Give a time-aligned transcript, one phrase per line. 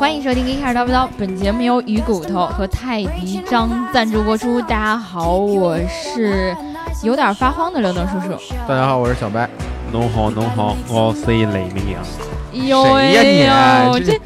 [0.00, 4.58] 欢迎收听《一开始叨不叨》，本节目由鱼骨头和泰迪张赞助播出。
[4.62, 6.56] 大家好，我是
[7.02, 8.28] 有点发慌的刘能叔叔。
[8.66, 9.46] 大家好，我是小白。
[9.92, 11.44] 侬好，侬好，我是雷
[11.74, 12.66] 明阳。
[12.66, 14.18] 哟谁呀你这，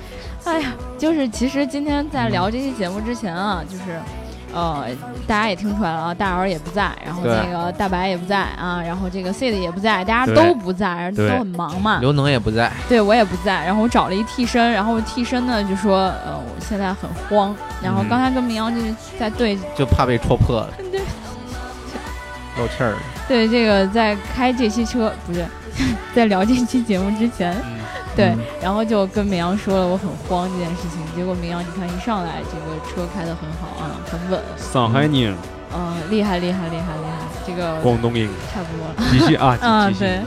[0.44, 3.98] 哎呀，就是其实今天在聊这期节目之前啊，就是。
[4.54, 4.86] 呃，
[5.26, 11.98] 大家也听出来了啊，大姚也不在，然后对那个大白也不在啊，然后这个 C 的也不在，大家都不在，然后都很忙嘛。
[12.00, 21.00] 刘能也不在，对我也不在，然后我找了一替身，然后替身呢就说，呃，我现在很慌，然后嗯刚才跟明阳就是在对就怕被戳破了， 对
[22.58, 22.94] 漏气儿。
[23.26, 25.44] 对这个在开这期车不是
[26.14, 27.78] 在聊这期节目之前，嗯，
[28.16, 35.34] 对嗯，然后就跟明阳说了我很慌这件事情，结果明阳你看一上来这个车开得很好啊，很稳，上海人，
[35.74, 39.10] 嗯、厉害厉害厉害厉害，这个广东人，差不多了。
[39.10, 40.04] 继续啊， 嗯，继续。
[40.04, 40.20] 对，，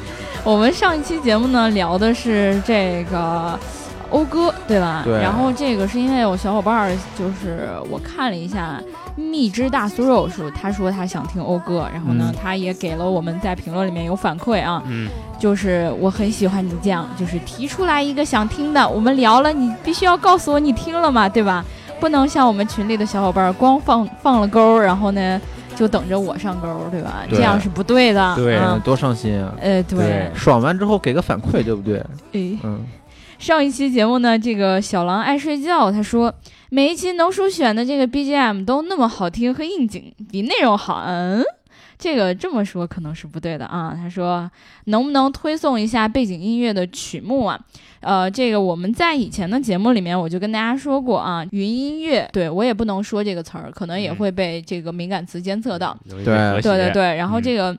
[0.44, 3.58] 我们上一期节目呢聊的是这个
[4.12, 5.02] 讴歌，对吧？
[5.04, 8.82] 对然后这个是因为有小伙伴儿，就是我看了一下
[9.16, 21.64] 蜜汁大酥肉说，他说他想听讴歌，然后呢，嗯他也给了我们在评论里面有反馈啊，嗯，就是我很喜欢你这样，就是提出来一个想听的，我们聊了，你必须要告诉我你听了嘛，对吧？
[22.00, 25.42] 不能像我们群里的小伙伴儿光放放了钩儿，然后呢
[25.76, 27.24] 就等着我上钩儿，对吧？
[27.28, 28.36] 对这样是不对的。
[28.36, 29.52] 对嗯多伤心啊！
[29.60, 31.98] 呃，对对，爽完之后给个反馈，对不对？
[32.34, 32.82] 诶，嗯，
[33.40, 36.34] 上一期节目呢，这个小狼爱睡觉，他说
[36.70, 41.04] 每一期能叔选的这个 BGM 都那么好听和应景，比内容好。
[41.06, 41.44] 嗯，
[41.98, 43.94] 这个这么说可能是不对的啊。
[43.96, 44.50] 他说
[44.86, 47.60] 能不能推送一下背景音乐的曲目啊？
[48.02, 55.96] 呃，这个我们在以前的节目里面我就跟大家说过啊，云音乐，对我也不能说这个词儿，可能也嗯会被这个敏感词监测到。
[56.10, 57.78] 对对对，对，然后嗯这个。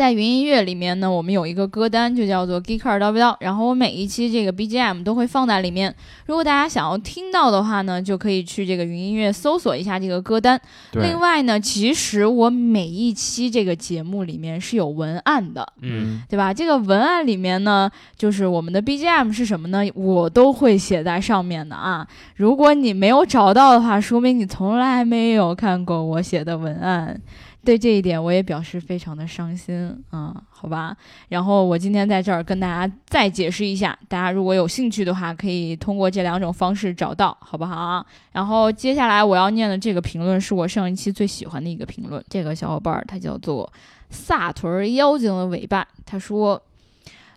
[0.00, 3.36] 在云音乐里面呢，我们有一个歌单，就叫做 Geek 二叨不叨。
[3.38, 5.94] 然后我每一期这个 BGM 都会放在里面。
[6.24, 10.58] 如果大家想要听到的话呢，就可以去这个云音乐搜索一下这个歌单。
[10.92, 16.54] 另，外呢，其实我每一期这个节目里面是有文案的，嗯，对吧？
[16.54, 19.82] 这个文案里面呢，就是我们的 BGM 是什么呢？
[19.94, 22.08] 我都会写在上面的啊。
[22.36, 27.20] 如果你没有找到的话，说明你从来没有看过我写的文案。
[27.64, 30.96] 对这一点，我也表示非常的伤心啊、好吧。
[31.28, 38.04] 然后我今天在这儿跟大家再解释一下，大家如果有兴趣的话，可以通过这两种方式找到，好不好？
[38.32, 43.70] 然后接下来我要念的这个评论是我上一期最喜欢的一个评论，这个小伙伴儿他叫做
[44.08, 46.60] 萨屯妖精的尾巴，他说。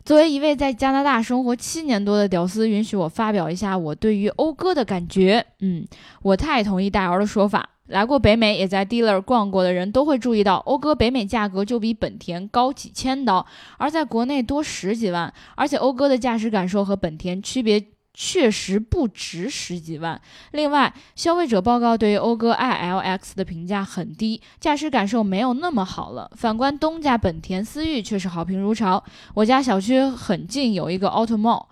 [0.06, 5.46] 作为一位在加拿大生活七年多的屌丝，允许我发表一下我对于讴歌的感觉。
[5.62, 5.88] 嗯，
[6.24, 7.70] 我太同意大姚的说法。
[7.88, 13.46] 来过北美，也在 dealer 逛过的人都会注意到，讴歌北美价格就比本田高几千刀，
[13.78, 15.32] 而在国内多十几万。
[15.56, 20.20] 而且讴歌的驾驶感受和本田区别确实不值十几万。
[20.52, 26.32] 另外，消费者报告对于讴歌 iLX 的评价很低，驾驶感受没有那么好了。
[26.38, 29.04] 反观东家本田思域却是好评如潮。
[29.34, 31.66] 我家小区很近有一个 Auto Mall，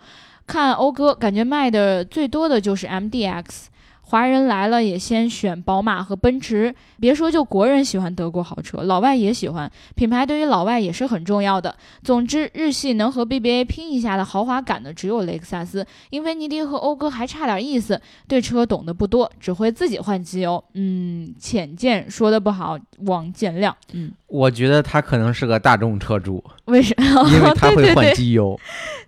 [0.45, 3.67] 看讴歌感觉卖的最多的就是 MDX。
[4.11, 9.71] 华人来了也先选宝马和奔驰，别说就国人喜欢德国豪车，老外也喜欢。
[9.95, 11.73] 品牌对于老外也是很重要的。
[12.03, 18.01] 总之，日系能和 BBA 拼一下的豪华感的只有雷克萨斯，英菲尼迪和讴歌还差点意思。
[18.27, 20.61] 对车懂得不多，只会自己换机油。
[20.73, 23.73] 嗯，浅见说的不好，望见谅。
[23.93, 27.29] 嗯，我觉得他可能是个大众车主，为什么？
[27.31, 28.59] 因为 他会换机油。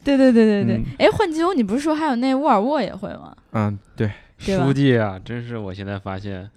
[0.01, 3.35] 对对对对对嗯，哎、换机油，你不是说还有那沃尔沃也会吗？
[3.51, 4.09] 嗯，对，
[4.43, 6.49] 书记啊，真是我现在发现，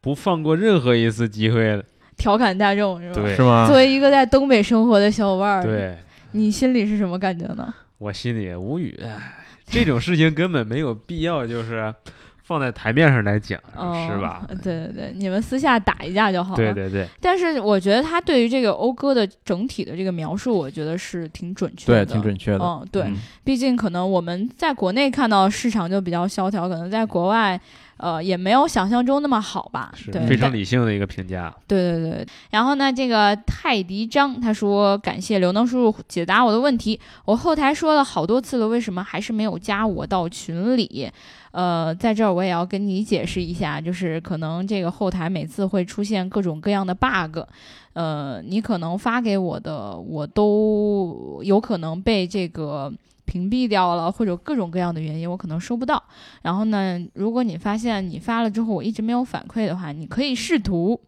[0.00, 1.82] 不放过任何一次机会，
[2.16, 3.14] 调侃大众是吧？
[3.14, 3.76] 对是吗作？
[3.76, 5.96] 为一个在东北生活的小伙伴儿，，对
[6.32, 7.72] 你心里是什么感觉呢？
[7.98, 8.98] 我心里也无语。
[9.66, 11.94] 这种事情根本没有必要，就是
[12.48, 14.42] 放在台面上来讲，哦，是吧？
[14.64, 16.56] 对对对，你们私下打一架就好了。
[16.56, 22.64] 对对对，但是我觉得他对于这个讴歌的整体的这个描述，我觉得是挺准确的对，的，挺准确的。
[22.64, 27.60] 嗯，对，嗯毕竟可能我们在国内看到市场就比较萧条，可能在国外，
[27.98, 29.92] 呃，也没有想象中那么好吧。
[29.94, 31.54] 是对，非常理性的一个评价。
[31.66, 32.26] 对对对。
[32.50, 41.10] 然后呢，这个泰迪张他说感谢刘能叔叔解答我的问题，我后台说了好多次了，为什么还是没有加我到群里？
[41.50, 47.38] 呃，在这儿我也要跟你解释一下，就是可能这个后台每次会出现各种各样的 bug，
[47.94, 52.92] 呃，你可能发给我的，我都有可能被这个
[53.28, 56.02] 屏蔽掉了，或者各种各样的原因，我可能收不到。
[56.40, 60.98] 然后呢，如果你发现你发了之后我一直没有反馈的话，你可以试图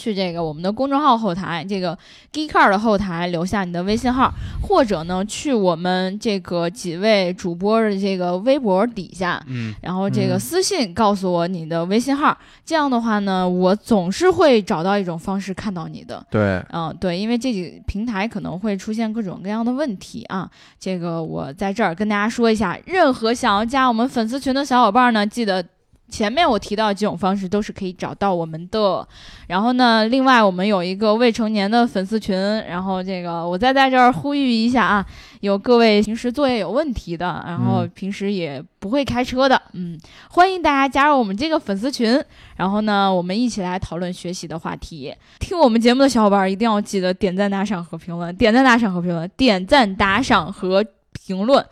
[0.00, 1.96] 去这个我们的公众号后台，这个
[2.32, 4.32] Geekcar 的后台留下你的微信号，
[4.62, 16.24] 或者呢去我们这个几位主播的这个微博底下，嗯，然后这个嗯私信告诉我你的微信号，这样的话呢，我总是会找到一种方式看到你的。
[16.30, 20.48] 对，嗯，对，因为这几平台可能会出现各种各样的问题啊。
[20.78, 25.62] 这个我在这儿跟大家说一下，任何想要加我们粉丝群的小伙伴呢，记得
[26.10, 29.06] 前面我提到的几种方式都是可以找到我们的。
[29.46, 35.06] 然后呢，另外我们有一个未成年的粉丝群，然后这个我再在这儿呼吁一下啊，
[35.40, 39.98] 有各位平时作业有问题的，然后嗯平时也不会开车的，嗯，
[40.30, 42.22] 欢迎大家加入我们这个粉丝群。
[42.56, 45.14] 然后呢，我们一起来讨论学习的话题。
[45.38, 51.64] 听我们节目的小伙伴一定要记得点赞、打赏和评论，点赞、打赏和评论，点赞、打赏和评论。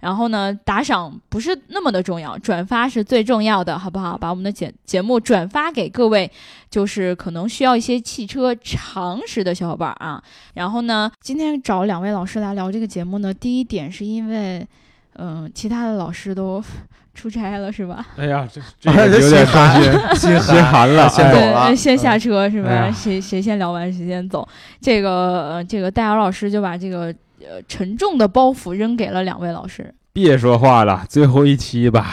[0.00, 4.16] 然后呢，打赏不是那么的重要，转发是最重要的，好不好？
[4.16, 6.30] 把我们的节节目转发给各位，
[6.70, 10.22] 就是可能需要一些汽车常识的小伙伴啊。
[10.54, 14.66] 然后呢，今天找两位老师来聊这个节目呢，第一点是因为，
[15.18, 16.62] 嗯、其他的老师都
[17.14, 18.06] 出差了，是吧？
[18.18, 22.68] 哎呀，这这 有点伤心，心心寒了，先哎走了对，先下车是吧？
[22.68, 24.46] 哎谁谁先聊完谁先走。
[24.80, 27.14] 这个呃，这个戴瑶老师就把这个
[27.48, 29.94] 呃沉重的包袱扔给了两位老师。
[30.12, 32.06] 别说话了，最后一期吧。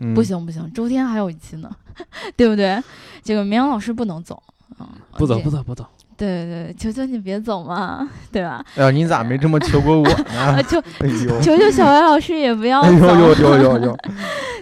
[0.00, 1.70] 嗯不，行不行，周天还有一期呢，
[2.36, 2.80] 对不对？
[3.22, 4.40] 这个绵阳老师不能走
[4.78, 5.84] 啊，不走不走不走，
[6.18, 8.62] 对对对，求求你别走嘛，对吧？
[8.76, 10.04] 哎呀，你咋没这么求过我
[10.36, 10.62] 啊，呢？
[10.64, 13.56] 求 哎呦，求求小白老师也不要 哎呦呦走。
[13.56, 13.98] 呦呦呦，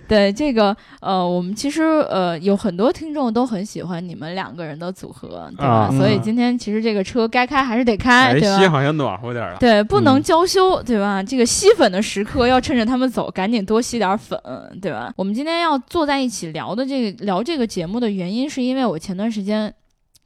[0.07, 5.89] 对这个呃，我们其实呃有很多听众都很喜欢你们两个人的组合，对吧？
[5.89, 8.59] 啊所以嗯今天其实这个车该开还是得开，哎，对吧？
[8.59, 9.57] 心好像暖和点了。
[9.59, 11.23] 对，不能嗯娇羞，对吧？
[11.23, 14.39] 这个吸粉的时刻要趁着他们走，赶紧多吸点粉，
[14.81, 15.13] 对吧？
[15.17, 19.73] 我们今天要坐在一起聊的这个聊这个节目的原因，是因为我前段时间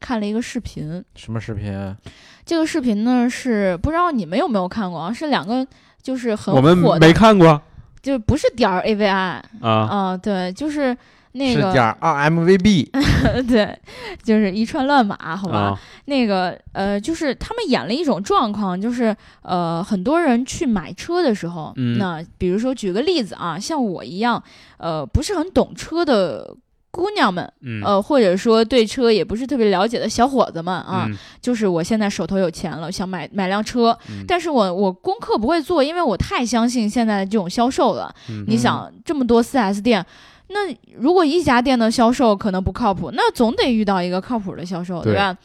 [0.00, 1.72] 看了一个视频，什么视频？
[1.72, 1.96] 啊
[2.44, 5.12] 这个视频呢是不知道你们有没有看过啊？
[5.12, 5.64] 是两个
[6.02, 7.60] 就是很我们没看过
[8.02, 9.42] 就是不是点儿 AVI 啊。
[9.62, 10.96] 啊、对，就是
[11.32, 12.90] 那是个点 RMVB，
[13.46, 13.78] 对，
[14.24, 15.58] 就是一串乱码，好吧？
[15.58, 24.42] 啊，那个呃，就是他们演了一种状况，就是呃，很多人去买车的时候，嗯那比如说举个例子啊，像我一样，
[24.78, 26.56] 呃，不是很懂车的
[26.90, 38.12] 姑娘们，嗯呃，或者说对车也不是特别了解的小伙子们啊，嗯就是我现在手头有钱了，想买买辆车，嗯但是我我功课不会做，因为我太相信现在的这种销售了。
[38.28, 40.04] 嗯你想这么多 4S 店，
[40.48, 45.36] 那如果一家店的销售可能不靠谱，那总得遇到一个靠谱的销售，对对吧？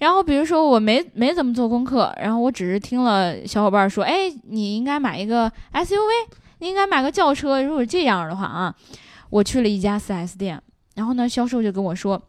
[0.00, 6.28] 然后比如说我没没怎么做功课，然后我只是听了小伙伴说，哎，你应该买一个 SUV，
[6.58, 7.62] 你应该买个轿车。
[7.62, 8.74] 如果这样的话啊，
[9.30, 10.60] 我去了一家 4S 店，
[10.94, 12.20] 然后呢，销售就跟我说，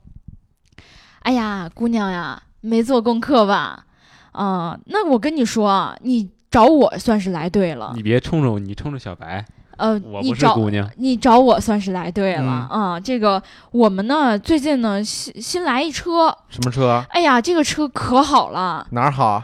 [1.20, 3.86] 哎呀，姑娘呀，没做功课吧？
[4.32, 7.94] 啊、那我跟你说啊，你找我算是来对了。
[7.96, 9.46] 你别冲着我你冲着小白，
[9.78, 10.90] 呃，我不是你找姑娘。
[10.98, 13.42] 你找我算是来对了嗯啊、这个
[13.72, 17.06] 我们呢最近呢新新来一车，什么车？
[17.12, 19.42] 哎呀，这个车可好了，哪儿好？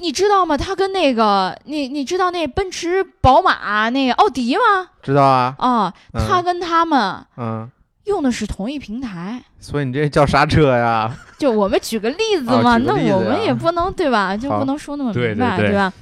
[0.00, 0.56] 你知道吗？
[0.56, 4.88] 它跟那个你你知道那奔驰、宝马、那个奥迪吗？
[5.02, 7.70] 知道啊，啊，嗯它跟他们嗯，
[8.04, 9.42] 用的是同一平台。
[9.60, 11.14] 所以你这叫啥车呀？
[11.38, 14.36] 就我们举个例子哦嘛，那我们也不能对吧？
[14.36, 15.92] 就不能说那么明白，对对吧？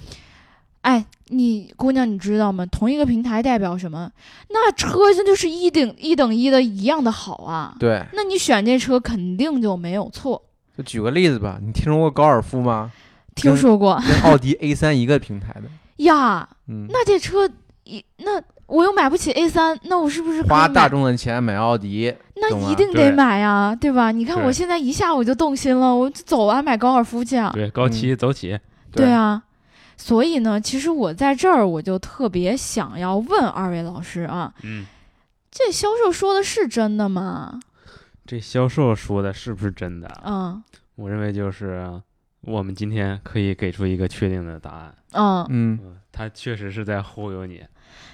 [0.83, 2.67] 哎，你姑娘，你知道吗？
[2.67, 4.11] 同一个平台代表什么？
[4.51, 7.75] 那车那就是一等一等一的一样的好啊。
[7.79, 10.43] 对，那你选这车肯定就没有错。
[10.77, 12.91] 就举个例子吧，你听说过高尔夫吗？
[13.35, 15.63] 听说过跟奥迪 A 三一个平台的，
[16.05, 16.47] 呀？
[16.69, 17.49] 嗯，那这车
[17.85, 24.11] 一那我又买不起 A 三那我是不是花大众的钱买奥迪，那一定得买呀，对吧？
[24.11, 27.51] 你看我现在一下我就动心了，我就走啊，买高尔夫去啊。
[27.53, 28.59] 对，高七走起。
[28.91, 29.43] 对，啊，
[29.97, 34.87] 所以呢，其实我在这儿我就特别想要问二位老师啊，嗯，
[35.51, 37.61] 这销售说的是真的吗？
[38.25, 40.09] 这销售说的是不是真的？
[40.25, 40.63] 嗯
[40.95, 41.91] 我认为就是
[42.43, 44.95] 我们今天可以给出一个确定的答案。
[45.13, 47.63] 嗯嗯，嗯，他确实是在忽悠你，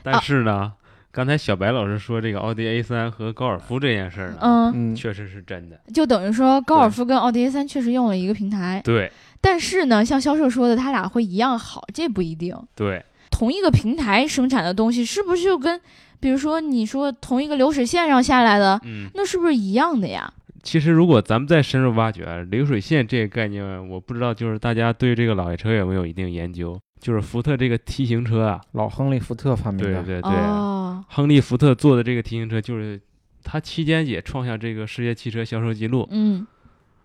[0.03, 0.73] 但是呢，
[1.11, 5.81] 刚才小白老师说这个奥迪 A 三和高尔夫这件事儿呢，嗯，嗯，确实是真的。
[5.93, 12.57] 就等于说高尔夫跟奥迪 A 三确实用了一个平台，对但是呢，像销售说的，他俩会一样好，这不一定。
[12.75, 15.81] 对，同一个平台生产的东西，是不是就跟，
[16.21, 20.33] 比如说你说同一个流水线上下来的，嗯，那是不是一样的呀？
[20.61, 26.79] 其实如果咱们再深入挖掘啊流水线这个概念，我不知道就是大家对这个老爷车有没有一定研究？
[27.01, 33.01] 就是福特这个 T 型车啊，老亨利·福特发明的，对对对，哦，亨利·福特做的这个 T 型车，就是
[33.43, 36.07] 它期间也创下这个世界汽车销售记录。
[36.11, 36.47] 嗯。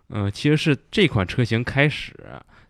[0.09, 2.13] 嗯、其实是这款车型开始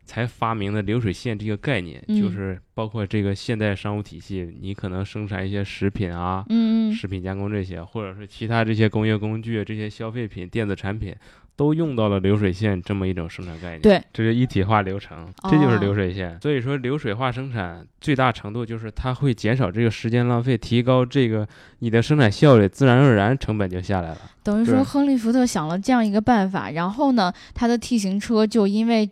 [0.06, 11.16] 才发明的流水线这个概念，嗯就是包括这个现代商务体系，你可能生产一些食品啊、嗯嗯食品加工这些，或者是其他这些工业工具、这些消费品、电子产品，
[11.56, 13.82] 都用到了流水线这么一种生产概念。
[13.82, 16.40] 对，这是一体化流程，哦这就是流水线。
[16.42, 21.48] 所以说，流水化生产最大程度就是它会减少这个时间浪费，提高这个
[21.80, 24.18] 你的生产效率，自然而然成本就下来了。
[24.44, 29.10] 等于说亨利福特想了这样一个办法，然后呢，他的 T 型车就因为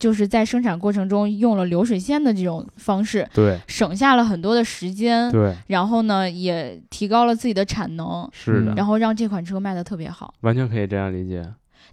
[0.00, 10.34] 就是在生产过程中用了流水线的这种方式，对省下了很多的时间，对，然后呢，也提高了自己的产能，是的，嗯然后让这款车卖的特别好。
[10.40, 11.44] 完全可以这样理解。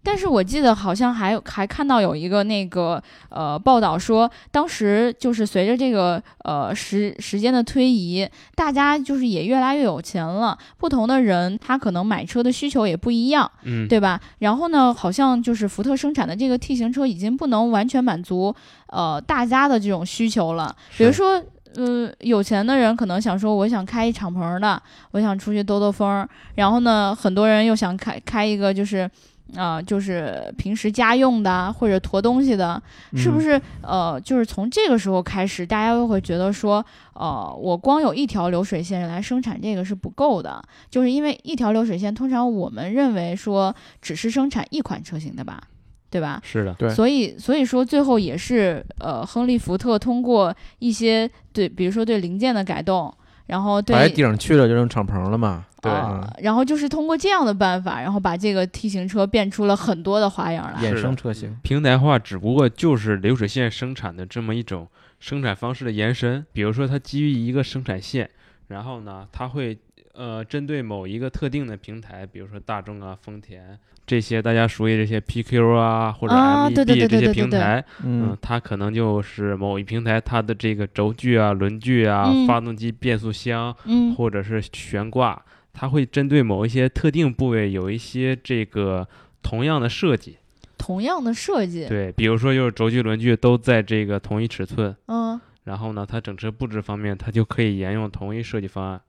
[0.07, 14.17] 但是我记得好像还有还看到有一个那个呃报道说，当时就是随着这个呃时时间的推移，大家就是也越来越有钱了，不同的人他可能买车的需求也不一样，嗯，对吧？
[14.39, 18.55] 然后呢，好像就是福特生产的这个 T 型车已经不能完全满足
[18.87, 21.43] 呃大家的这种需求了，比如说。
[21.75, 26.27] 呃，有钱的人可能想说，我想开一敞篷的，我想出去兜兜风儿。
[26.55, 29.07] 然后呢，很多人又想开开一个，就是，
[29.56, 32.82] 啊、就是平时家用的或者驮东西的，
[33.16, 33.42] 是不嗯？
[33.42, 33.62] 是？
[33.82, 45.62] 呃，就是从这个时候开始，大家又会觉得说，呃，我光有一条流水线来生产这个是不够的，就是因为一条流水线，通常我们认为说只是生产一款车型的吧，
[46.10, 46.42] 对吧？
[46.44, 53.13] 是的，对所以所以说最后也是呃，亨利福特通过一些对，比如说对零件的改动，
[53.48, 55.66] 然后对把这顶去了就成敞篷了嘛。
[55.80, 60.82] 对呃然后就是通过这样的办法，然后把这个 T 型车变出了很多的花样来。
[60.82, 61.56] 衍生车型。
[61.62, 64.88] 平台化只不过就是流水线生产的这么一种
[65.20, 66.46] 生产方式的延伸。
[66.51, 68.30] 比如说，它基于一个生产线，
[68.68, 69.77] 然后呢，它会
[70.17, 78.29] 呃针对某一个特定的平台，比如说大众啊、丰田这些大家熟悉这些 PQ 啊或者啊 MEB 对对对这些对对对平台，嗯。
[78.31, 82.47] 嗯，它可能就是某一平台它的这个轴距啊、轮距啊、嗯。
[82.47, 84.15] 发动机变速箱嗯。
[84.15, 89.07] 或者是悬挂，它会针对某一些特定部位有一些这个
[89.43, 90.38] 同样的设计。
[90.77, 95.39] 同样的设计，对，比如说就是轴距、轮距都在这个同一尺寸，嗯。
[95.65, 99.01] 然后呢，它整车布置方面它就可以沿用同一设计方案，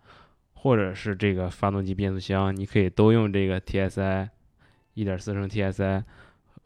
[0.60, 4.28] 或者是这个发动机、变速箱，你可以都用这个 TSI，
[4.94, 6.02] 一点四升 TSI，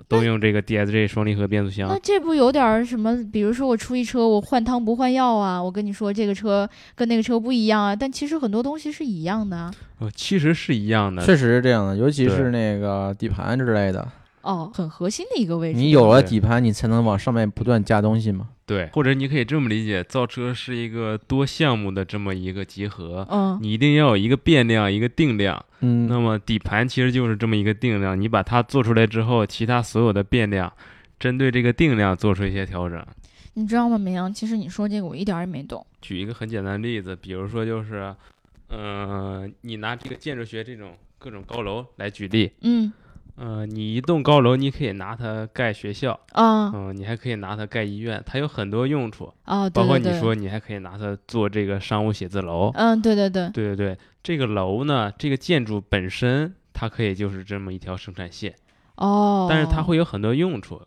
[0.09, 2.01] 都用这个 DSG 双离合变速箱那箱。
[2.03, 3.23] 这不有点儿什么？
[3.31, 5.63] 比如说我出一车，我换汤不换药啊！
[5.63, 9.73] 我跟你说这个车跟那个车不一样啊，但其实很多东西是一样的啊。
[9.99, 11.23] 呃，其实是一样的。
[11.25, 14.11] 确实是这样的，尤其是那个底盘之类的，
[14.43, 15.79] 哦，很核心的一个位置。
[15.79, 18.49] 你有了底盘，你才能往上面不断加东西嘛。
[18.67, 23.27] 对，或者你可以这么理解，造车是一个多项目的这么一个集合。
[23.31, 25.63] 嗯你一定要有一个变量，一个定量。
[25.81, 30.73] 嗯，那么底盘其实就是这么一个定量，你把它做出来之后，其他所有的变量，
[31.19, 33.05] 针对这个定量做出一些调整。
[33.55, 34.33] 你知道吗，明阳？
[34.33, 35.85] 其实你说这个我一点儿也没懂。
[36.01, 38.15] 举一个很简单的例子，比如说就是，
[38.69, 42.91] 呃，你拿这个建筑学这种各种高楼来举例，嗯
[43.43, 58.55] 呃，你一栋高楼，你可以拿它盖学校，啊嗯、你还可以拿它盖医院，它有很多用处，啊，包对对对，括你说你还可以拿它做这个商务写字楼，嗯，对对对，对对对，这个楼呢，这个建筑本身它可以就是这么一条生产线。
[58.95, 60.81] 哦，但是它会有很多用处。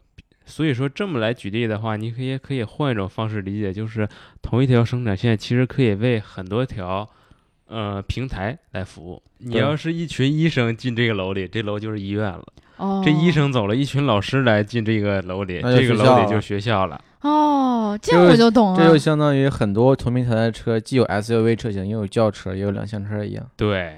[0.46, 4.08] 所以说这么来举例的话，你可以可以换一种方式理解，就是
[4.42, 7.10] 同一条生产线其实可以为很多条
[7.68, 9.22] 呃平台来服务。
[9.38, 12.44] 你要是一群医生进这个楼里，这楼就是医院了；
[12.78, 17.00] 哦，这医生走了，一群老师来进这个楼里，这个楼里就是学校了。
[17.22, 18.98] 哦，这这样我就就懂了这就。
[18.98, 23.46] 相当于很多同平台的车，既有 SUV 车型，又有轿车，也有两厢车一样。
[23.56, 23.98] 对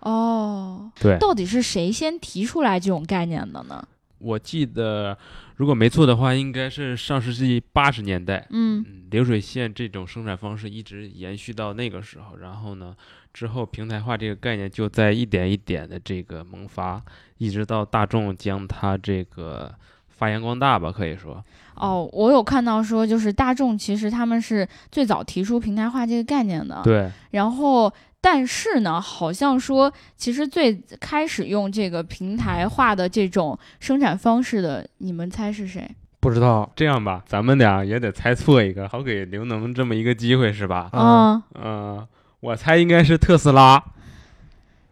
[0.00, 3.84] 哦，对，到底是谁先提出来这种概念的呢？
[4.24, 5.16] 我记得
[5.56, 8.46] 如果没错的话，应该是上世纪八十年代。
[8.50, 12.96] 嗯嗯，流水线这种生产方式一直延续到那个时候，然后呢，
[13.32, 17.02] 之后平台化这个概念就在一点一点的这个萌发，
[17.38, 19.74] 一直到大众将它这个
[20.08, 26.80] 发扬光大吧，可以说，哦，我有看到说，就是大众其实他们是最早提出平台化这个概念的。
[26.84, 35.88] 对，然后，但是呢，好像说，其实最开始用这个平台化的这种生产方式的，你们猜是谁？
[36.20, 40.88] 不知道这样吧，咱们俩也得猜错一个，好给刘能这么一个机会，是吧？
[40.92, 42.06] 啊，嗯、
[42.40, 43.82] 我猜应该是特斯拉，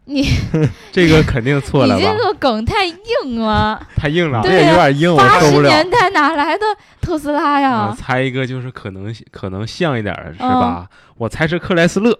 [0.05, 0.27] 你
[0.91, 1.99] 这个肯定错了吧？
[2.01, 4.41] 你这个梗太硬了，太硬了。
[4.43, 5.69] 这有点硬，我八受不了。
[5.69, 6.65] 十年代哪来的
[7.01, 7.87] 特斯拉呀？
[7.89, 7.95] 我？
[7.95, 10.89] 猜一个就是可能可能像一点是嗯吧？
[11.17, 12.17] 我猜是克莱斯勒，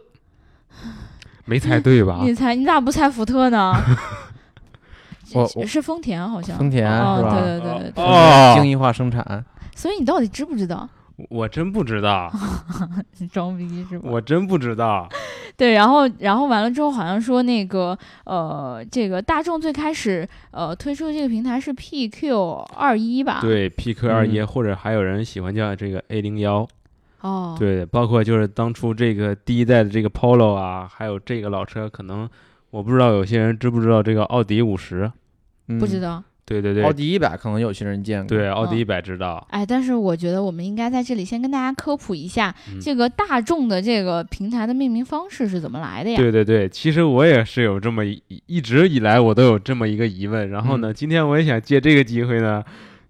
[1.46, 2.20] 没猜对吧？
[2.24, 3.74] 你猜，你咋不猜福特呢？
[5.34, 6.58] 我我是丰田好像。
[6.58, 7.32] 丰田哦，是吧？
[7.42, 8.04] 对对对对对。
[8.04, 9.44] 哦精益化生产，
[9.76, 10.88] 所以你到底知不知道？
[11.30, 12.32] 我真不知道，
[13.20, 14.10] 你装逼是吧？
[14.12, 15.08] 我真不知道。
[15.56, 22.34] 对，然后然后完了之后，好像说那个呃，这个大众最开始呃推出的这个平台是 PQ
[22.76, 23.40] 二一吧？。
[23.42, 26.68] 对，PQ 二一嗯或者还有人喜欢叫这个 A 零幺，
[27.22, 27.56] 哦。。
[27.60, 32.28] 对，包括就是当初这个第一代的这个 Polo 啊，还有这个老车，可能
[32.72, 35.12] 我不知道有些人知不知道这个奥迪五十？
[35.80, 36.24] 不知道。
[36.46, 36.62] 道。
[36.62, 38.28] 对对对，奥迪一百可能有些人见过。
[38.28, 39.46] 对奥迪嗯一百知道。
[39.50, 46.18] 哎，但是我觉得我们应该在这里先跟大家科普一下，嗯这个大众的这个平台的命名方式是怎么来的呀？
[46.18, 52.64] 对对对，其实我也是有这么一一直以来我都有这么一个疑问，然后呢，嗯今天我也想借这个机会呢，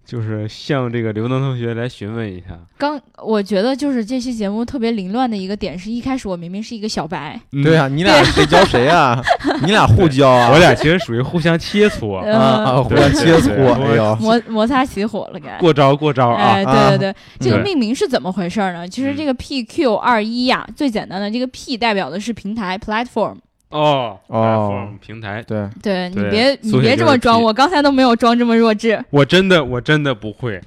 [0.04, 2.58] 就是向这个刘能同学来询问一下。
[2.76, 9.22] 刚我觉得就是这期节目特别凌乱的一个点是，一开始我明明是一个小白，对啊，你俩谁教谁啊？
[9.64, 10.50] 你俩互教啊？
[10.52, 15.56] 我俩其实属于互相切磋，呃啊啊，互相切磋，对对哎呦，摩摩擦起火了该。
[15.58, 16.42] 过招过招啊！
[16.42, 18.86] 哎，对对对，这个命名是怎么回事呢？
[18.86, 23.36] 其实这个 PQ 二一呀，最简单的这个 P 代表的是平台 platform，
[23.78, 30.60] 哦哦平台，对，对你别你别这么装，我刚才都没有装这么弱智，我真的我真的不会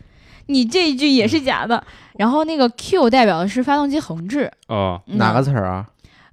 [0.47, 1.83] 你这一句也是假的。
[2.17, 5.01] 然后那个 Q 代表的是发动机横置，哦。
[5.07, 5.85] 嗯哪个词儿啊？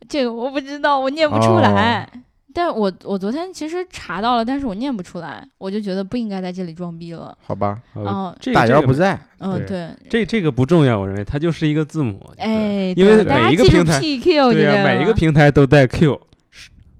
[0.08, 2.08] 这个我不知道，我念不出来。
[2.56, 7.36] 但我我昨天其实查到了，但是我念不出来，我就觉得不应该在这里装逼了。
[7.44, 12.20] 好吧，呃嗯这大这个姚不在，嗯，对对，这这个不重要，我认为它就是一个字母。
[12.38, 16.20] 就是哎，因为每一个平台对呀、就每一个平台都带 Q，是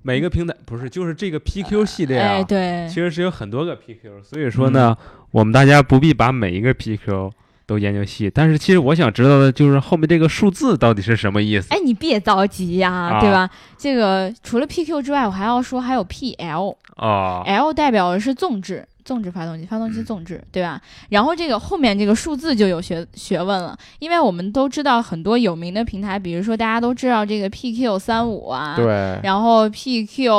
[0.07, 4.95] 每一个平台不是就是这个 PQ 系列啊，哎，对其，实是有很多个 PQ，所以说呢，
[5.31, 7.33] 我们大家不必把每一个 PQ
[7.65, 8.31] 都研究细。
[8.31, 11.69] 但是其实我想知道的就是后面这个数字到底是什么意思？
[11.71, 13.49] 哎，你别着急呀、啊对吧？
[13.79, 18.87] 这个除了 PQ 之外，我还要说还有 PL，L 哦，代表的是纵置。
[19.05, 20.81] 纵置发动机，发动机嗯纵置，对吧？
[21.11, 30.31] 然后这个后面这个数字就有学学问了，因为我们都知道很多有名的平台，比如说大家都知道这个 PQ 三五啊，对，然后 PQ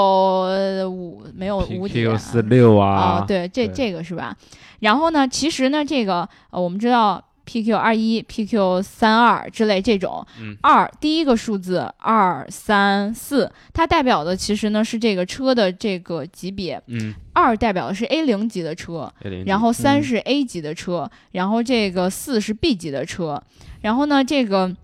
[0.89, 4.35] 五没有五点 PQ 四六啊，哦，对，这对这个是吧？
[4.79, 23.41] 然后呢，其实呢，这个呃，我们知道 PQ 二一、PQ 三二之类这种嗯二第一个数字二三四，它代表的其实呢是这个车的这个级别，嗯，二代表的是 A 零级的车，A0 然后三嗯是 A 级的车，然后这个四是 B 级的车，
[23.81, 24.75] 然后呢这个。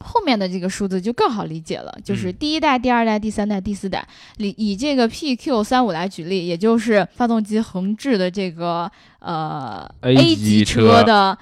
[0.00, 4.06] 后面的这个数字就更好理解了，就是嗯第一代、第二代、第三代、第四代。
[4.36, 11.36] 以以这个 PQ 三五来举例，也就是发动机横置的这个呃 A 级车的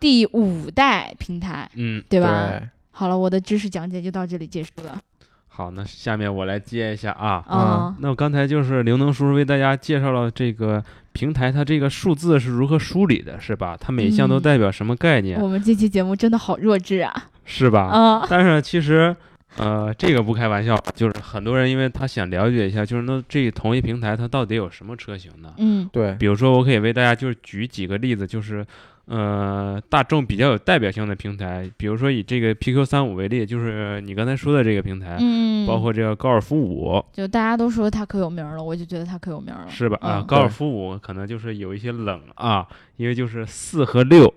[0.00, 2.48] 第五代平台，嗯，对吧？
[2.48, 4.98] 对，好了，我的知识讲解就到这里结束了。
[5.46, 7.44] 好，那下面我来接一下啊。
[7.46, 10.82] 啊、那我刚才就是刘能叔叔为大家介绍了这个
[11.12, 13.76] 平台，它这个数字是如何梳理的，是吧？
[13.78, 17.28] 它每一项都嗯代表什么概念，我们这期节目真的好弱智啊！
[17.44, 17.82] 是吧？
[17.82, 19.14] 啊、但是其实，
[19.56, 25.52] 呃，这个不开玩笑，就是很多人因为他想了解一下，就是那这同一平台它到底有什么车型呢？
[25.58, 28.64] 嗯对，比如说，我可以为大家就是举几个例子，就是
[29.10, 39.98] 呃，大众比较有代表性的平台，比如说以这个 PQ 三五为例，就是你刚才说的这个平台，嗯，包括这个高尔夫五，就大家都说它可有名了，我就觉得它可有名了，是吧？
[40.00, 42.64] 啊，嗯高尔夫五可能就是有一些冷啊，
[42.98, 44.32] 因为就是四和六，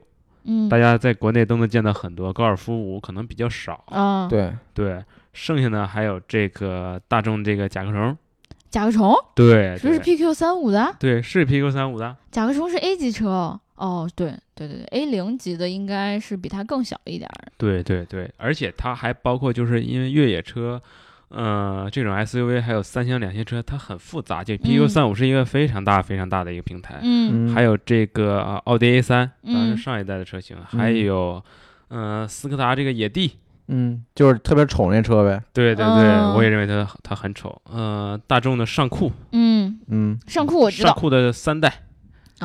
[0.46, 0.68] 嗯。
[0.68, 3.84] 大家在国内都能见到很多，高尔夫五可能比较少。
[3.90, 8.18] 啊，对，对，剩下呢还有这个大众这个甲壳虫，
[8.72, 9.14] 甲壳虫？
[9.36, 10.96] 对，这是 PQ 三五的？
[11.00, 12.18] 对，是 PQ 三五的。
[12.32, 20.82] 甲壳虫是 A 级车哦，哦，对对对对，A 零级的应该是比它更小一点儿，对对对，而且它还包括就是因为越野车，
[21.30, 24.44] 呃，这种 SUV 还有三厢两厢车，它很复杂。
[24.44, 27.48] 就 PQ 三五是一个非常大非常大的一个平台，嗯。
[27.52, 29.78] 嗯，还有这个、呃奥迪 A 三，当然嗯。
[29.78, 31.44] 是上一代的车型，还有
[31.88, 33.34] 呃斯柯达这个野地。
[33.68, 36.36] 嗯，就是特别丑那车呗，对对对，哦。
[36.38, 37.60] 我也认为它它很丑。
[37.72, 40.90] 呃，大众的尚酷，嗯，嗯，尚酷我知道。
[40.90, 41.74] 尚酷的三代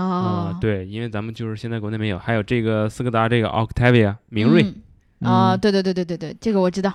[0.03, 4.63] 啊、啊，对，因为咱们就是现在国内没有，还有这个斯柯达这个 Octavia 明锐，
[5.21, 5.61] 嗯啊，嗯。
[5.61, 6.93] 对对对对对对，这个我知道，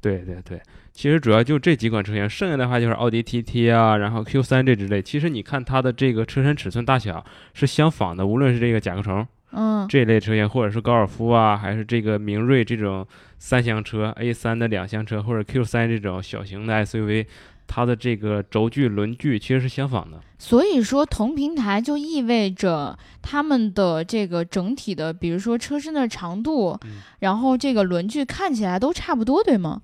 [0.00, 0.60] 对对对，
[0.92, 5.00] 其实主要就这几款车型，剩下的话就是奥迪 TT 啊，然后 Q 3这之类。
[5.02, 9.86] 其实你看它的这个车身尺寸大小是相仿的，无论是这个甲壳虫嗯。
[9.88, 13.06] 这一类车型，或者是高尔夫啊，还是这个明锐这种
[13.38, 17.26] 三厢车、A 3的两厢车，或者 Q 3这种小型的 SUV，
[17.66, 20.20] 它的这个轴距、轮距其实是相仿的。
[20.38, 29.80] 所以说同平台就意味着它们的这个整体的，比如说车身的长度，嗯然后这个轮距看起来都差不多，对吗？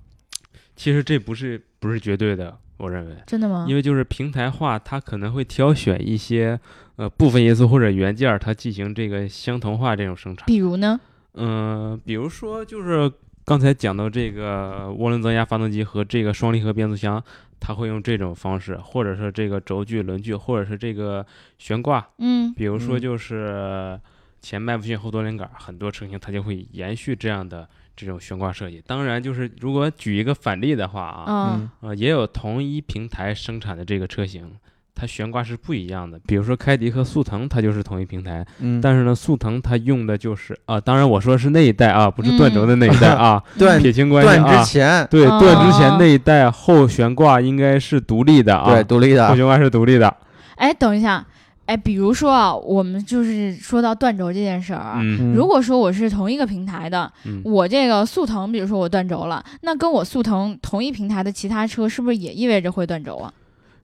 [0.75, 3.65] 其实这不是不是绝对的，我认为，真的吗？
[3.67, 6.59] 因为就是平台化，它可能会挑选一些
[6.95, 10.45] 呃部分因素或者元件儿，它进行这个相同化这种生产。
[10.45, 10.99] 比如呢？
[11.33, 13.09] 嗯、比如说就是
[13.43, 17.21] 刚才讲到这个涡轮增压发动机和这个双离合变速箱，
[17.59, 21.25] 它会用这种方式，或者是这个轴距、轮距，或者是这个
[21.57, 22.53] 悬挂，嗯。
[22.53, 23.01] 比如说嗯。
[23.01, 23.99] 就是
[24.41, 28.81] 前麦弗逊后多连杆，很多车型它就会延续这样的这种悬挂设计。
[28.87, 31.69] 当然，就是如果举一个反例的话啊，嗯。
[31.81, 34.51] 呃，也有同一平台生产的这个车型，
[34.93, 36.19] 它悬挂是不一样的。
[36.27, 44.71] 比如说开迪和速腾，它就是同一平台，嗯，但是呢，速腾它用的就是啊，当然我说是那一代啊，不是断轴的那一代啊，断撇清关系断啊之。
[44.71, 50.13] 前，对，哦断之前那一代后悬挂应该是独立的啊，对，独立的，后悬挂是独立的。
[50.55, 51.25] 哎，等一下，
[51.65, 54.99] 哎，比如说啊，我们就是说到断轴这件事儿啊。
[55.01, 63.33] 嗯嗯如果说我是同一个平台的，嗯，我这个速腾，比如说我断轴了，那跟我速腾同一平台的其他车，是不是也意味着会断轴啊？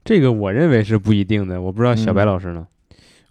[0.08, 2.66] 这个我认为是不一定的，我不知道小白嗯老师呢。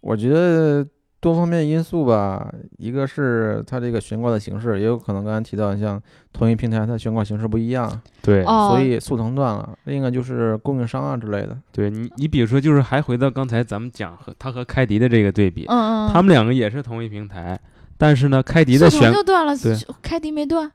[0.03, 0.87] 我觉得
[1.21, 6.01] 多方面因素吧，一个是它这个悬挂的形式，也有可能刚才提到，像
[6.35, 9.77] 同一平台它悬挂形式不一样，对，哦，所以速腾断了。
[9.85, 11.57] 另一个就是供应商啊之类的。
[11.73, 17.59] 对你，你比如说，就是还回到刚才咱们讲和它和开迪的这个对比，嗯嗯，他们两个也是同一平台，
[17.97, 20.71] 但是呢，开迪的悬就断了对，开迪没断。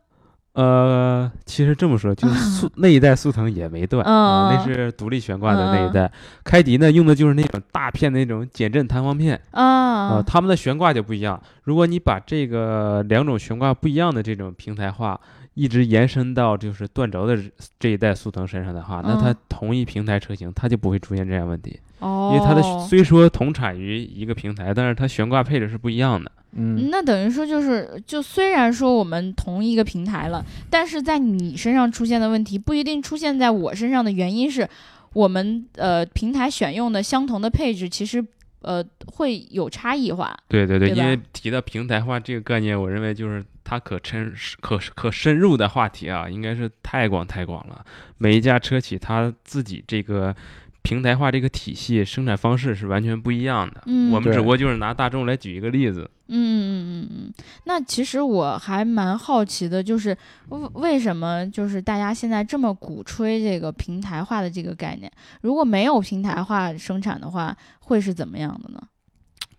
[0.53, 6.11] 呃，其实这么说，就是 速那一代速腾也没断啊，那嗯是独立悬挂的那一代。
[6.43, 11.41] 开迪呢用的就是那种大片的那种减震弹簧片啊，啊，他们的悬挂就不一样。
[11.63, 15.19] 如果你把这个两种悬挂不一样的这种平台化，
[15.53, 17.37] 一直延伸到就是断轴的
[17.79, 26.31] 这一代速腾身上的话，那它嗯同一平台车型它就不会出现这样问题，哦，因为它的虽说同产于一个平台，但是它悬挂配置是不一样的。
[26.53, 34.67] 嗯，那等于说就是，就虽然说我们同一个平台了，但是在你身上出现的问题不一定出现在我身上的原因是，
[35.13, 38.21] 我们呃平台选用的相同的配置其实
[38.63, 38.83] 呃
[39.13, 40.37] 会有差异化。
[40.49, 47.85] 对对对，对因为提到平台化这个概念，我认为就是它可深可可深入的话题啊，应该是太广太广了。
[48.17, 50.35] 每一家车企它自己这个
[50.81, 53.83] 平台化这个体系生产方式是完全不一样的。
[53.85, 56.09] 嗯我们只不过就是拿大众来举一个例子。
[56.27, 57.33] 嗯嗯嗯嗯，
[57.65, 60.17] 那其实我还蛮好奇的，就是
[60.49, 65.11] 为为什么就是大家现在这么鼓吹这个平台化的这个概念？
[65.41, 68.81] 如果没有平台化生产的话，会是怎么样的呢？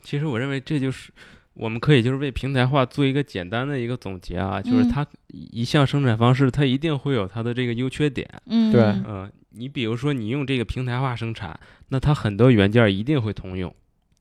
[0.03, 1.13] 其实我认为这就是。
[1.55, 8.27] 我们可以就是为平台化做一个简单的一个总结啊，就是嗯它一项生产方式，它一定会有它的这个优缺点。
[8.47, 13.75] 嗯，对嗯、你比如说你用这个平台化生产，那它很多元件一定会通用，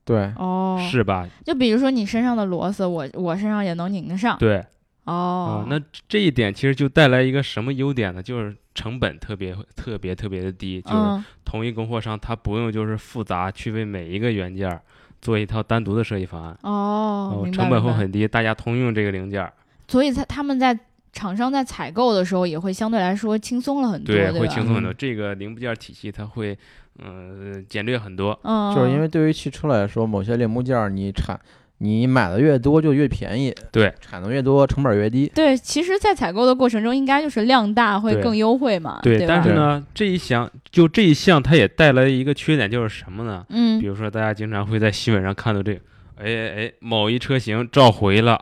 [0.04, 1.28] 对，哦，是吧？
[1.46, 4.38] 就比如说你身上的螺丝，我我身上也能拧得上。
[4.38, 4.66] 对，
[5.06, 8.22] 哦啊，，那这一点其实就带来一个什么优点呢？
[8.22, 14.82] 就是成本特别特别特别的低，就是嗯同一供货商他不用就是复杂去为每一个元件儿
[15.22, 19.52] 做一套单独的设计方案，哦，明白成本会很低，大家通用这个零件儿，
[19.88, 20.78] 所以他他们在
[21.14, 24.40] 厂商在采购的时候也会相对来说轻松了很多，对吧？
[24.40, 24.92] 会轻松很多。
[24.92, 26.58] 嗯这个零部件体系它会
[27.00, 31.40] 呃简略很多，嗯，就是因为对于汽车来说，某些零部件你产
[31.80, 35.32] 你买的越多就越便宜，对，产能越多成本越低。
[35.34, 39.26] 对，其实，在采购的过程中，应该就是量大会更优惠嘛，对，吧？
[39.28, 43.44] 但是呢，这一项就这一项它也带来一个缺点，就是什么呢？
[43.50, 45.80] 嗯比嗯，如说大家经常会在新闻上看到这个。
[46.18, 48.40] 哎哎哎，某一车型召回了，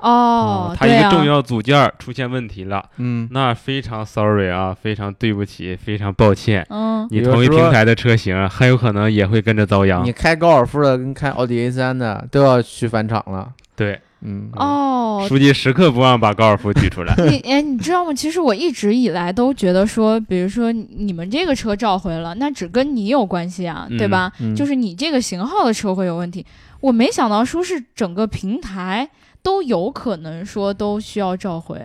[0.00, 10.12] 哦，它一个重要组件儿出现问题了，嗯，那非常 sorry 啊，非常对不起，非常抱歉，嗯，你同一平台的车型很有可能也会跟着遭殃你。
[10.12, 13.50] 开高尔夫的跟开奥迪 A 三的都要去返厂了。
[13.76, 17.14] 对，嗯，哦，书记时刻不忘把高尔夫举出来。
[17.30, 18.12] 你哎，你知道吗？
[18.12, 24.32] 其实我一直以来都觉得说，比如说你们这个车召回了，那只跟你有关系啊，对嗯吧？
[24.40, 26.44] 嗯就是你这个型号的车会有问题。
[26.80, 29.08] 我没想到说是整个平台
[29.42, 31.80] 都有可能说都需要召回。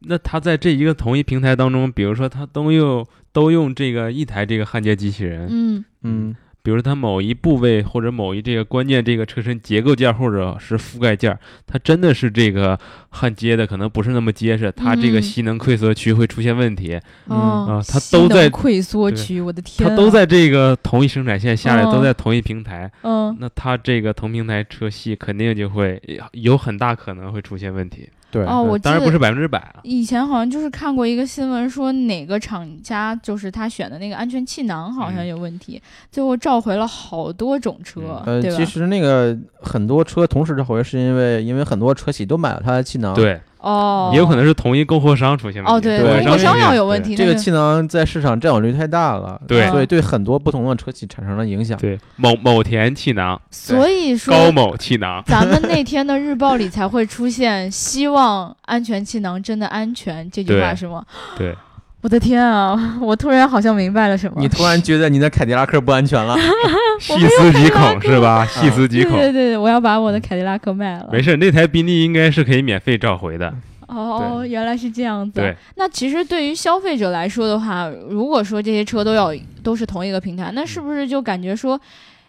[0.00, 21.92] 那他在这一个同一平台当中，比如说他都用都用这个一台这个焊接机器人，嗯嗯比如它某一部位或者某一这个关键这个车身结构件或者是覆盖件，它真的是这个焊接的可能不是那么结实，它这个嗯吸能溃缩区会出现问题，嗯，啊它都在溃缩对区，我的天、啊，它都在这个同一生产线下来，哦。
[21.92, 23.36] 都在同一平台，嗯。
[23.40, 26.00] 那它这个同平台车系肯定就会
[26.32, 28.08] 有很大可能会出现问题。
[28.30, 29.76] 对，哦，我记得当然不是百分之百啊。
[29.82, 35.80] 以前好像就是看过一个新闻，说哪个厂家就是他选的那个安全气囊好像嗯有问题，
[36.12, 38.56] 最后召回了好多种车，呃，对吧？
[38.56, 45.76] 其实那个很多车同时召回，是因为因为很多车企都买了它的气囊，，对，哦，也有可能是同一供货商出现问题。
[45.76, 47.14] 哦，对，对供货商要有问题。
[47.14, 51.78] 这个气囊在市场占有率太大了，对所以对很多不同的车企产生了影响。
[51.78, 61.04] 对，某某田气囊，所以说高某气囊， 咱们那天的日报里才会出现“希望安全气囊真的安全”这句话是吗？
[61.36, 61.54] 对，
[62.02, 62.96] 我的天啊！
[63.00, 64.40] 我突然好像明白了什么。
[64.40, 66.36] 你突然觉得你的凯迪拉克不安全了？
[66.98, 68.46] 细思极恐是吧？
[68.46, 69.50] 细思极恐对对。
[69.50, 71.08] 对，我要把我的凯迪拉克卖了。
[71.12, 73.52] 没事，那台宾利应该是可以免费召回的。
[73.86, 75.40] 哦，原来是这样子。
[75.40, 79.32] 对，那其实对于消费者来说的话，如果说这些车都要
[79.62, 81.80] 都是同一个平台，那是不是就感觉说，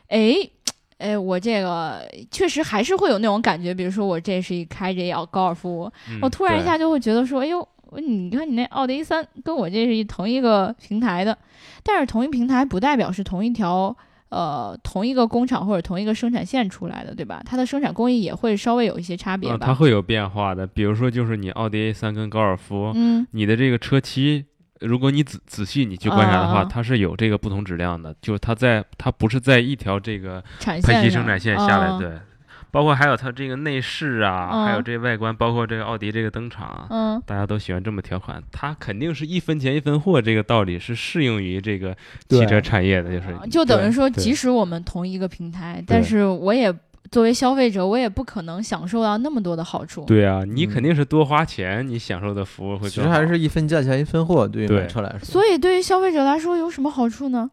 [0.07, 0.35] 哎？
[0.97, 7.67] 哎，我这个确实还是会有那种感觉，比如说我这是一开着要高尔夫，嗯我突然一下就会觉得说，哎呦，
[7.99, 11.37] 你看你那奥迪 A 三跟我这是一同一个平台的，
[11.83, 13.95] 但是同一平台不代表是同一条
[14.29, 17.41] 呃同一个工厂或者同一个生产线出来的，对吧？
[17.45, 19.65] 它的生产工艺也会稍微有一些差别啊，吧。
[19.65, 20.65] 它会有变化的。
[20.65, 24.45] 比如说，就是你奥迪 A 三跟高尔夫，嗯你的这个车漆，
[24.79, 32.11] 如果你仔仔细你去观察的话，啊它是有这个不同质量的，就是它在它不是在一条这个产线生产线下来，啊对。
[32.71, 41.95] 包括还有它这个内饰啊，嗯还有这外观，包括这个奥迪这个登场啊，嗯大家都喜欢这么条款，它肯定是一分钱一分货，这个道理是适用于这个
[42.29, 46.73] 汽车产业的，就是就等于说，即使我们同一个平台，但是我也
[47.11, 50.05] 作为消费者，我也不可能享受到那么多的好处。
[50.05, 52.89] 对啊，你嗯肯定是多花钱，你享受的服务会更好。
[52.89, 55.19] 其实还是一分价钱一分货，对于买车来说。
[55.25, 57.51] 所以对于消费者来说有什么好处呢？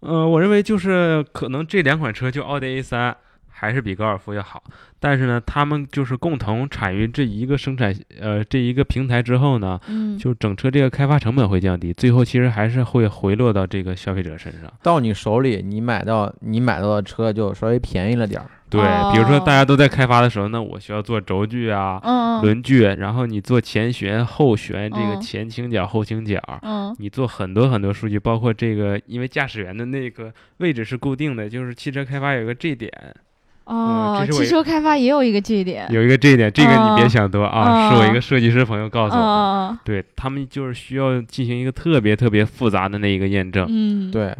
[0.00, 3.16] 呃，我认为就是可能这两款车，就奥迪 A 三
[3.62, 4.60] 还是比高尔夫要好，
[4.98, 14.62] 但是呢，他们就是共同产于这一个生产呃这一个平台之后呢，嗯，就整车这个开发成本会降低，最后其实还是会回落到这个消费者身上。
[14.82, 18.50] 到你手里，你买到你买到的车就稍微便宜了点儿。
[18.68, 18.80] 对，
[19.12, 26.40] 比如说哦大家都在开发的时候，那我需要做轴距啊、嗯嗯轮距，然后你做前悬、后悬，这个嗯前倾角、后倾角。
[26.62, 32.90] 嗯你做很多很多数据，包括这个，因为驾驶员的那个位置是固定的，就是汽车开发有个 G 点，
[33.64, 35.86] 哦汽车开发也有一个这一点。
[35.90, 39.26] 有一个这一点，这个你别哦想多啊，是我一个设计师朋友告诉我的。
[39.26, 43.66] 哦，对他们就是需要进行一个特别特别复杂的那一个验证。
[43.68, 44.36] 嗯，对，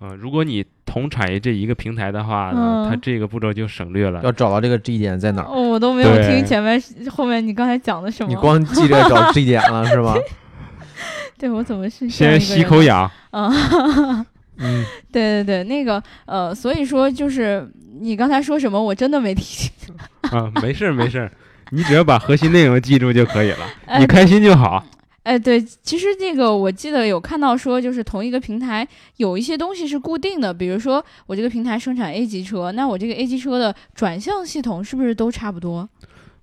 [0.00, 4.20] 嗯、如果你同产业这一个平台的话呢，嗯它这个步骤就省略了。
[4.22, 8.28] 要找到这个 G 点在哪儿，哦，我都没有听前面后面你刚才讲的什么。
[8.28, 10.14] 你光记着找 G 点了是吗？
[11.38, 12.38] 对我怎么是先？
[12.38, 14.24] 吸口氧，嗯，
[14.62, 17.68] 嗯，对对对，那个呃，所以说就是
[18.00, 19.94] 你刚才说什么，我真的没听清。
[20.30, 21.32] 啊，没事儿没事儿，
[21.70, 24.84] 你只要把核心内容记住就可以了， 哎你开心就好。
[25.24, 28.86] 哎，对，其实这个我记得有看到说，就是同一个平台
[29.18, 35.88] 有一些东西是固定的，比如说我这个平台生产 A 级车，那我这个 A 级车的转向系统是不是都差不多？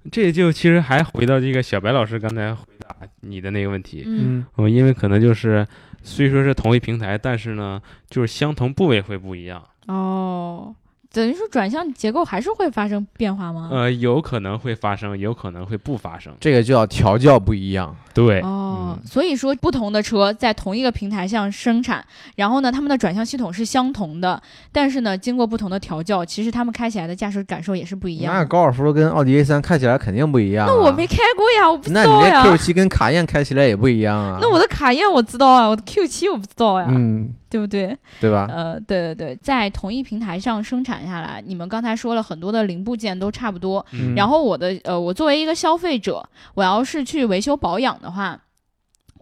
[0.09, 5.67] 这就其实还回到这个小白老师刚才回答你的那个问题，嗯，嗯，因为可能就是
[6.03, 9.63] 虽说是同一平台，但是呢，就是相同部位会不一样。
[9.87, 10.75] 哦，
[11.11, 13.69] 等于说转向结构还是会发生变化吗？
[13.71, 16.31] 呃，有可能会发生，有可能会不发生。
[16.39, 17.95] 这个就要调教不一样。
[18.13, 24.39] 对，哦，嗯所以说不同的车在同一个平台上生产，然后呢，他们的转向系统是相同的，
[24.71, 28.39] 但是呢，经过不同的调教，其实他们开起来的驾驶感受也是不一样的。
[28.39, 30.71] 那高尔夫跟奥迪 A 三开起来肯定不一样、啊。
[30.71, 32.43] 那我没开过呀，我不知那你这。
[32.43, 34.37] Q 七跟卡宴开起来也不一样啊。
[34.41, 37.97] 那我的卡宴我知道啊，我的 Q 七我不知道呀，嗯，对不对？
[38.21, 38.47] 对吧？
[38.49, 48.39] 呃，对对对，在同一平台上生产下来，你们刚才说了很多的零部件都差不多，嗯然后我的呃，我作为一个消费者，我要是去维修保养的话，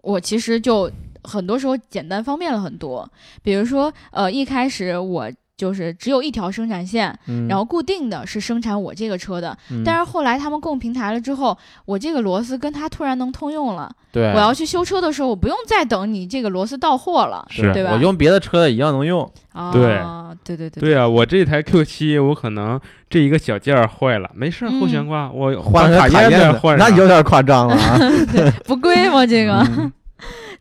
[0.02, 0.90] 我其实就
[1.24, 3.10] 很多时候简单方便了很多。
[3.42, 9.54] 比如说，呃，一开始我就是只有一条生产线，嗯，然后固定的是生产我这个车的。
[9.70, 13.90] 嗯但是后来他们共平台了之后，我这个螺丝跟它突然能通用了。
[14.12, 17.90] 对，我要去修车的时候，我不用再等你这个螺丝到货了，是对吧？
[17.92, 19.30] 我用别的车的一样能用。
[19.52, 19.98] 啊，对
[20.44, 27.98] 对对对对啊，我这台 Q 七，我可能这一个小件儿坏了，没事儿，后悬嗯挂，我换个卡卡宴的，再换上那有点夸张了啊。
[28.64, 29.26] 不贵吗？
[29.26, 29.66] 这个。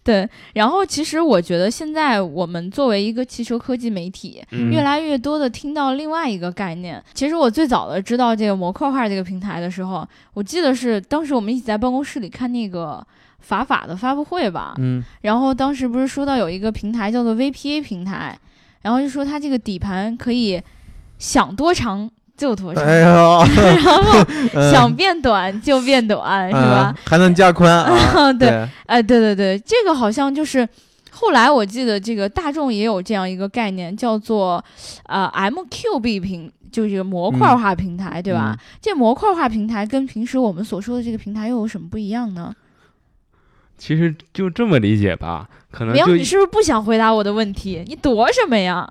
[0.08, 7.04] 嗯对，然后其实我觉得现在我们作为一个汽车科技媒体，嗯越来越多的听到另外一个概念。
[7.14, 13.06] 其实我最早的知道这个模块化这个平台的时候，我记得是当时我们一起在办公室里看那个
[13.40, 18.38] 法法的发布会吧，嗯，然后当时不是说到有一个平台叫做 VPA 平台，
[18.82, 20.62] 然后就说它这个底盘可以
[21.20, 24.24] 想多长就多长，哎呦， 然后
[24.54, 26.94] 嗯想变短就变短，是吧？
[26.96, 28.32] 嗯还能加宽啊？
[28.34, 30.68] 对对，哎，对对对，这个好像就是
[31.10, 34.64] 后来我记得这个大众也有这样一个概念，叫做
[35.08, 38.56] 呃 MQB 平，就是这个模块化平台，对吧？
[38.80, 42.54] 这模块化平台跟平时我们所说的这个平台又有什么不一样呢？
[43.80, 47.84] 其实就这么理解吧，可能你是不是不想回答我的问题？
[47.88, 48.88] 你躲什么呀？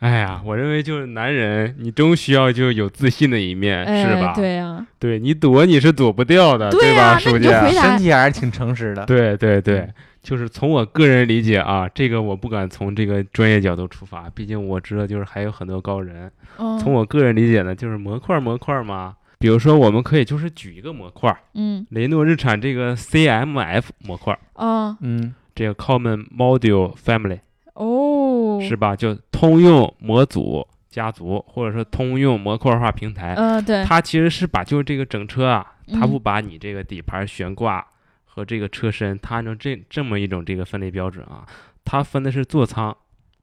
[0.00, 4.32] 哎呀，我认为就是男人，你终需要就有自信的一面，哎，是吧？
[4.34, 7.48] 对呀、对你躲你是躲不掉的，对吧，书记？
[7.48, 9.04] 身体还是挺诚实的。
[9.04, 9.86] 对对对，
[10.22, 16.30] 就是从我个人理解啊，这个我不敢从这个专业角度出发，毕竟我知道就是还有很多高人。
[16.58, 27.40] 嗯，从我个人理解呢，就是模块模块嘛，比如说我们可以就是举一个模块，嗯雷诺日产这个 CMF 模块，哦嗯这个 Common Module Family
[27.80, 28.94] 哦，是吧？
[28.94, 33.32] 就通用模组家族，或者说通用模块化平台。
[33.34, 37.86] 呃对，它其实是把就是这个整车啊，它嗯不把你这个底盘悬挂
[38.26, 41.46] 和这个车身，它按照这这么一种这个分类标准啊，
[41.84, 42.94] 它分的是座舱、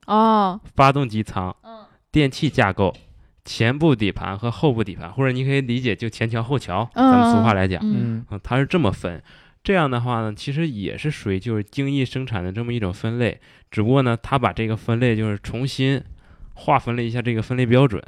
[0.05, 0.59] 哦。
[0.75, 1.79] 发动机舱、嗯。
[2.11, 2.93] 电气架构、
[3.43, 7.11] 前部底盘和后部底盘，或者你可以理解就前桥后桥，嗯。
[7.11, 7.95] 咱们俗话来讲，嗯。
[7.95, 8.25] 嗯。
[8.29, 9.21] 嗯，它是这么分。
[9.67, 13.37] 这样的话呢，其实也是属于就是精益生产的这么一种分类，
[13.69, 16.01] 只不过呢，他把这个分类就是重新
[16.53, 18.01] 划分了一下这个分类标准，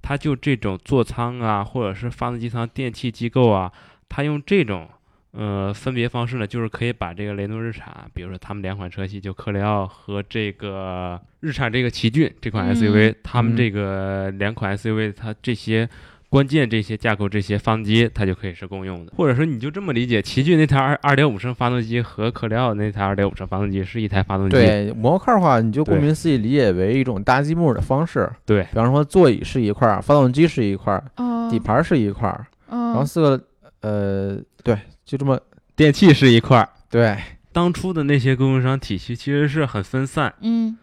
[0.00, 3.72] 他就这种座舱啊，或者是发动机舱、电气机构啊，
[4.08, 4.88] 他用这种
[5.32, 15.88] 呃分别方式呢，就是可以把这个雷诺日产，比如说他们两款车系，就科雷奥和这个日产这个奇骏这款嗯 SUV，、他们嗯这个两款 SUV 它这些。
[16.32, 24.56] 关键这些架构、这些发动机，它就可以是共用的，或者说你就这么理解，奇骏那台二二点五升发动机和科雷傲那台二点五升发动机是一台发动机。
[24.56, 28.26] 对，模块化你就顾名思义理解为一种搭积木的方式。
[28.46, 33.44] 对比方说座椅是一块儿，发动机是一块儿，哦，底盘是一块儿，然后哦四个
[33.82, 35.38] 呃，对，就这么
[35.76, 36.66] 电器是一块儿。
[36.88, 37.14] 对，
[37.52, 40.78] 当初的那些供应商体系其实是很分散，嗯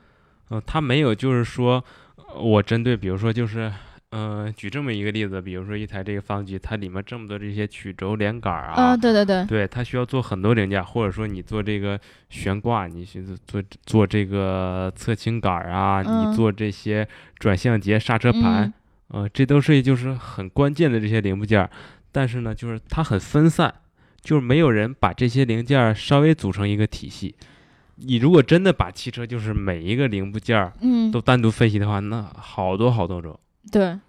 [0.49, 1.83] 呃，它没有就是说，
[2.17, 3.71] 呃我针对比如说就是，
[4.11, 18.73] 呃，举这么一个例子，比如说一台这个发动机，它里面这么多这些曲轴连杆儿啊，啊对对对，对，它需要做很多零件，或者说你做这个悬挂，你去做做这个侧倾杆儿啊，嗯你做这些转向节、刹车盘，
[19.09, 21.69] 嗯呃，这都是就是很关键的这些零部件儿，
[22.11, 23.71] 但是呢，就是它很分散，
[24.21, 27.35] 就是没有人把这些零件儿稍微组成一个体系。
[27.97, 33.39] 你如果真的把汽车就是每一个零部件儿嗯都单独分析的话，那好多好多种。
[33.71, 33.99] 对，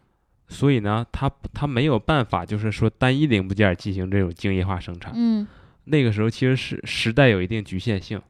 [0.48, 5.12] 所以呢，它它没有办法，就是说单一零部件进行这种精益化生产。
[5.14, 5.46] 嗯。
[5.84, 8.20] 那个时候其实是时代有一定局限性。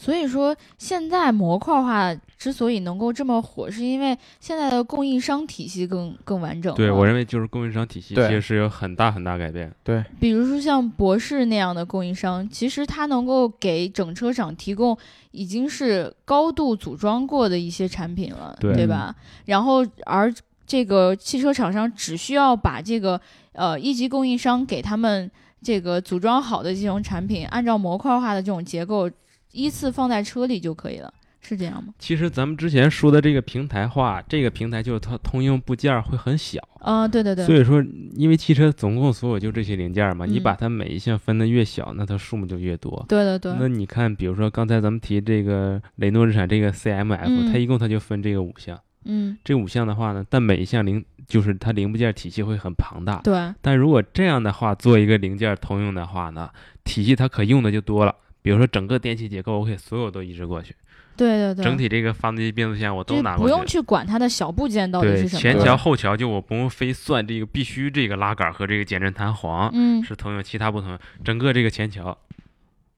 [0.00, 6.74] 所以说，现在模块化之所以能够这么火，是因为现在的供应商体系更更完整。
[6.74, 9.70] 对我认为就是供应商体系其实是有很大很大改变。
[9.84, 14.96] 对，比如说像博士那样的供应商，其实它能够给整车厂提供
[15.32, 19.14] 已经是高度组装过的一些产品了，对吧？
[19.44, 20.32] 然后而
[20.66, 23.20] 这个汽车厂商只需要把这个
[23.52, 25.30] 呃一级供应商给他们
[25.62, 29.10] 这个组装好的这种产品，按照模块化的这种结构
[29.52, 31.92] 依次放在车里就可以了，是这样吗？
[31.98, 37.84] 其实咱们之前说的这个平台化，这个平台就是它通用部件儿会很小，啊、对对对，所以说
[38.14, 43.04] 因为汽车总共所有就这些零件儿嘛，你嗯把它每一项分的越小，那它数目就越多。
[43.08, 48.78] 对对对，那你看，比如说刚才咱们提这个雷诺日产这个 CMF，、嗯它一共它就分这个五项。
[49.04, 53.20] 嗯，这五项的话呢，但每一项零就是它零部件体系会很庞大。
[53.24, 56.50] 对，但如果这样的话，做一个零件通用的话呢，
[56.84, 58.14] 体系它可用的就多了。
[58.42, 60.74] 比如说整个电气结构，我可以所有都移植过去，
[61.16, 63.42] 对对对，整体这个发动机变速箱我都拿过去。
[63.42, 65.40] 不用去管它的小部件到底，是什么。
[65.40, 70.98] 前桥后桥就我不用非算这个必须这个拉杆和这个减震弹簧嗯是通用，其他不通用。
[71.22, 72.16] 整个这个前桥，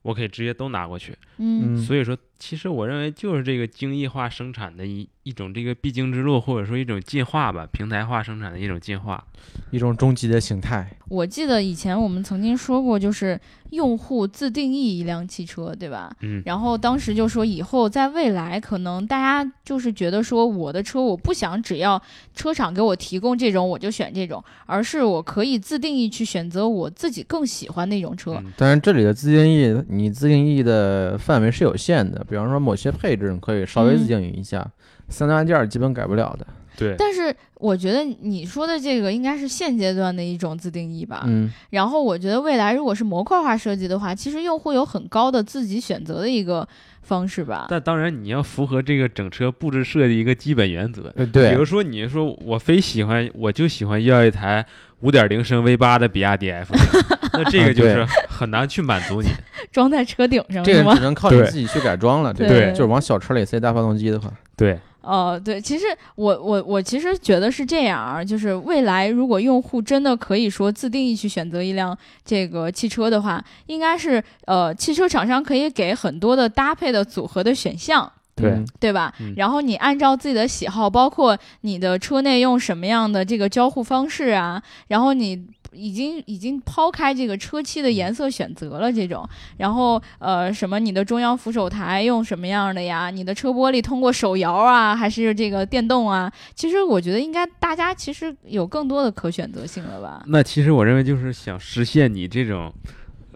[0.02, 1.16] 我可以直接都拿过去。
[1.38, 9.24] 嗯嗯，所以说，其实我认为就是这个精益化生产的一一种这个必经之路，或者说一种进化吧，平台化生产的一种进化。
[9.70, 10.88] 一种终极的形态。
[11.08, 13.38] 我记得以前我们曾经说过，就是
[13.70, 16.14] 用户自定义一辆汽车，对吧？
[16.20, 22.00] 嗯，然后当时就说，以后在未来，可能大家就是觉得说，我的车我不想只要
[22.34, 28.34] 车厂给我提供这种我就选这种，而是我可以自定义去选择我自己更喜欢那种车。
[28.34, 32.24] 嗯当然，这里的自定义，你自定义的范围是有限的。
[32.32, 34.66] 比方说，某些配置你可以稍微自定义一下，
[35.10, 36.46] 三大件儿基本改不了的。
[36.78, 41.24] 对，但是我觉得你说的这个应该是现阶段的一种自定义吧。
[41.26, 46.66] 嗯，然后我觉得未来如果是模块化设计的话，其实用户有很高的自己选择的一个
[47.02, 47.66] 方式吧。
[47.68, 51.12] 但当然你要符合这个整车布置设计一个基本原则。
[51.14, 54.64] 呃，对比如，说，你说我非喜欢，我就喜欢要一台
[55.02, 56.74] 五点零升 V 八的比亚迪 F，
[57.34, 59.28] 那这个就是很难去满足你。
[59.70, 61.00] 装在车顶上这个只？
[61.00, 62.32] 能靠你自己去改装了。
[62.32, 65.84] 这对个就是往小车里塞大发动机的话，对，哦，对，其实
[66.14, 78.12] 我我我其实觉得是这样啊，就是未来如果用户真的可以说自定义去选择一辆这个汽车的话，应该是呃汽车厂商可以给很多的搭配的组合的选项。
[78.34, 79.12] 对嗯对吧？
[79.20, 89.26] 嗯然后你按照自己的喜好，包括你的车内用什么样的这个交互方式啊，然后你已经已经抛开这个车漆的颜色选择了这种，
[89.58, 93.10] 然后呃什么你的中央扶手台用什么样的呀？
[93.10, 96.30] 你的车玻璃通过手摇啊，还是这个电动啊？
[96.54, 100.22] 其实我觉得应该大家其实有更多的可选择性了吧？
[100.26, 102.72] 那其实我认为就是想实现你这种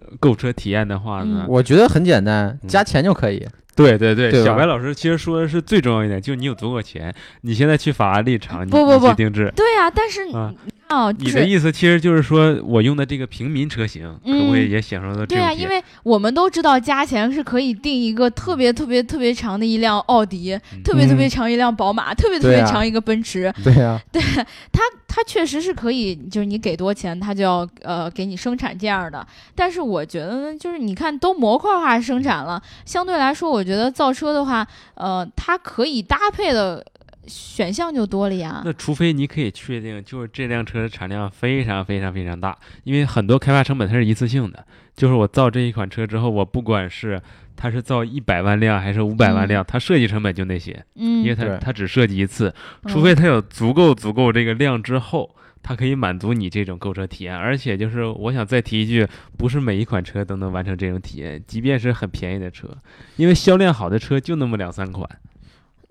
[0.01, 3.47] 呃购车体验的话呢，我觉得很简单，嗯加钱就可以。
[3.77, 7.15] 对对对，对小白老师其实说的是最重要一点，就是你有足够钱。
[7.43, 9.53] 你现在去法拉利厂，你不不不你去定制。
[9.55, 10.53] 对呀、但是啊
[10.89, 15.53] 哦，你的意思其实就是说我用的这个平民车型，可不可以嗯也享受到这对呀？
[15.53, 23.53] 因为我们都知道加钱是可以定一个特别特别特别长的一辆奥迪，嗯特别特别嗯长一辆宝马，特别特别长一个奔驰。
[23.65, 29.27] 对呀，它它确实是可以，就是你给多钱，它就要呃给你生产这样的。
[29.57, 36.85] 但是我觉得呢，就是你看都模块化生产了，相对来说，我觉得造车的话，呃，它可以搭配的
[37.27, 38.63] 选项就多了呀。
[38.65, 44.65] 那除非你可以确定，就是这辆车的产量非常非常非常大，因为很多开发成本它是一次性的，
[44.95, 47.21] 就是我造这一款车之后，我不管是
[47.57, 55.31] 它是造一百万辆还是五百万辆，它设计成本就那些，嗯，因为它它只设计一次，嗯除非它有足够足够这个量之后。
[55.63, 59.05] 它可以满足你这种购车体验，而且就是我想再提一句，
[59.37, 62.69] 不是每一款车都能完成这种体验，即便是很便宜的车，
[63.17, 65.09] 因为销量好的车就那么两三款。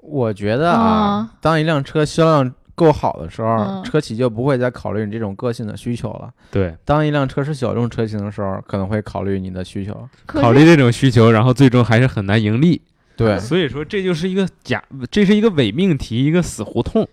[0.07, 6.29] 我觉得啊啊，当一辆车销量够好的时候，嗯车企就不会再考虑你这种个性的需求了。
[6.51, 10.07] 对，当一辆车是小众车型的时候，可能会考虑你的需求。
[10.25, 12.81] 考虑这种需求，然后最终还是很难盈利。
[13.15, 17.07] 对，所以说这就是一个假，这是一个伪命题，一个死胡同。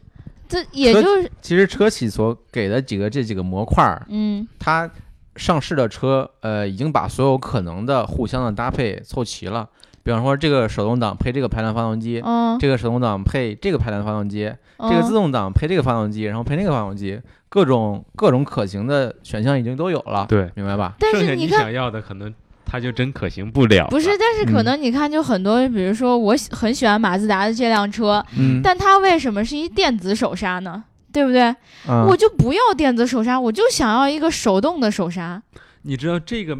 [0.49, 4.91] 这也就是其实车企所给的几个这几个模块儿，嗯它
[5.37, 9.69] 上市的车，呃，已经把所有可能的互相的搭配凑齐了。
[10.03, 20.27] 比方说，这个手动挡配这个排量发动机，嗯这个手动挡配这个排量发动机，这个嗯自动挡配这个发动机，然后配那个发动机，各种各种可行的选项已经都有了。
[20.29, 20.95] 对，明白吧？
[20.99, 22.33] 但剩下你看想要的，可能
[22.65, 23.87] 它就真可行不了。
[23.89, 30.83] 不是，但是可嗯能你看，就很多，比如说我很喜欢马自达的这辆车，嗯，但它为什么是一电子手刹呢？
[31.13, 31.43] 对不对？
[31.87, 35.41] 啊我就不要电子手刹，我就想要一个手动的手刹。
[35.83, 36.57] 你知道这个，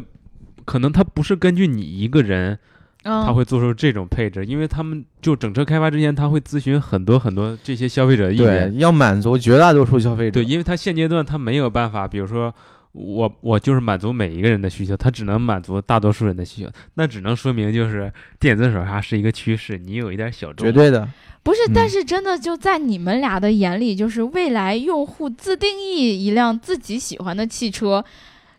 [0.63, 2.59] 可能它不是根据你一个人，嗯，
[3.03, 8.79] 他会做出这种配置，因为他们就整车开发之前，他会咨询很多很多这些消费者的意对见。
[8.79, 10.31] 要满足绝大多数消费者。
[10.31, 12.53] 对，因为他现阶段他没有办法，比如说。
[12.95, 20.67] 我我就是满足每一个人的需求，他只能满足大多数人的需求，那只能说明就是电子手刹是一个趋势，你有一点小众。
[20.67, 21.09] 绝对的。
[21.41, 28.05] 不是，嗯但是真的就在你们俩的眼里，就是未来用户自定义一辆自己喜欢的汽车，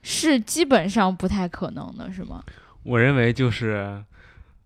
[0.03, 2.42] 是基本上不太可能的，是吗？
[2.82, 4.03] 我认为就是，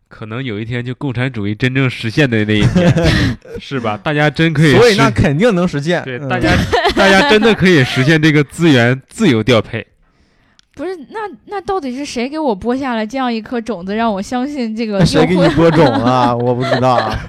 [0.09, 2.93] 可能有一天就共产主义真正实现的那一天，
[3.61, 3.99] 是吧？
[4.03, 6.01] 大家真可以实，所以那肯定能实现。
[6.03, 6.51] 嗯对大家
[6.97, 9.87] 大家真的可以实现这个资源自由调配。
[10.79, 16.35] 不是，那那到底是谁给我播下了这样一颗种子，让我相信这个那谁给你播种 啊？
[16.35, 17.19] 我不知道啊。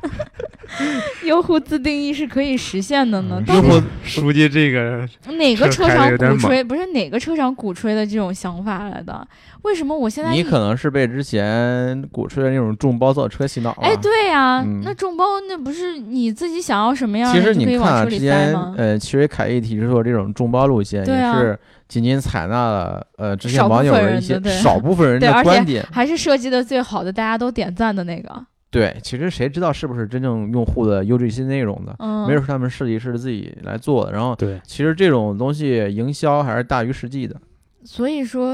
[1.25, 3.41] 用户自定义是可以实现的呢？
[3.45, 5.03] 到用底户书记这个
[5.35, 6.63] 哪个车厂鼓吹？
[6.63, 9.27] 不是哪个车厂鼓吹的这种想法来的？
[9.63, 13.77] 为什么我现在你可能是被之前鼓吹的那种众包造车洗脑了。
[13.81, 18.75] 哎，对呀、嗯那众包那不是你自己想要什么样其的就可以实你看啊，往车里塞之前吗？
[18.77, 21.59] 呃，奇瑞凯翼提出的这种众包路线，也是
[21.89, 25.85] 仅仅采纳了呃之前网友分的一些少部分人的观点。
[25.91, 28.45] 还是设计的最好的，大家都点赞的那个。
[28.71, 31.95] 对，其实谁知道是不是真正用户的优质新内容的？
[31.97, 34.11] 嗯，没准是他们设计师自己来做的。
[34.11, 37.35] 然后，对，其实这种东西营销还是大于实际的。
[37.83, 38.53] 所以说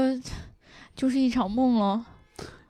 [0.94, 2.02] 就是一场梦了。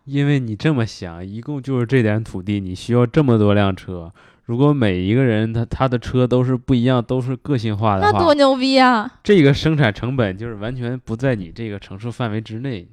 [0.07, 4.13] 因为你这么想，一共就是这点土地，你需要这么多辆车。
[4.47, 9.13] 如果每一个人他他的车都是不一样，都是个性化的话，那多牛逼啊！
[9.23, 12.87] 这个生产成本就是完全不在你这个承受范围之内。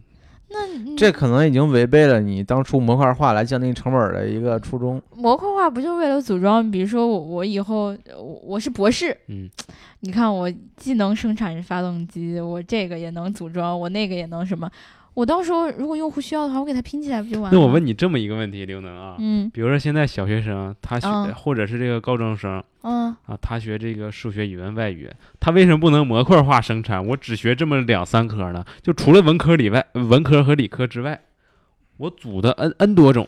[0.50, 5.02] 那这可能已经违背了你当初模块化来降低成本的一个初衷。
[5.16, 6.70] 模块化不就为了组装？
[6.70, 9.50] 比如说我我以后我我是博士，嗯，
[10.00, 14.70] 你看我既能生产发动机，我这个也能组装，我那个也能什么。
[15.14, 17.58] 我到时候如果用户需要的话，我给他拼起来不就完了？
[17.58, 25.10] 那我问，你这么一个问题，刘能啊，嗯比如说现在小学生他学，嗯或者是这个高中生嗯，啊，他学这个数学、语文、外语，
[25.40, 27.06] 他为什么不能模块化生产？
[27.06, 28.66] 我只学这么两三科呢？
[28.82, 31.22] 就除了文科里外，文科和理科之外，
[31.98, 33.28] 我组的 n n 多种，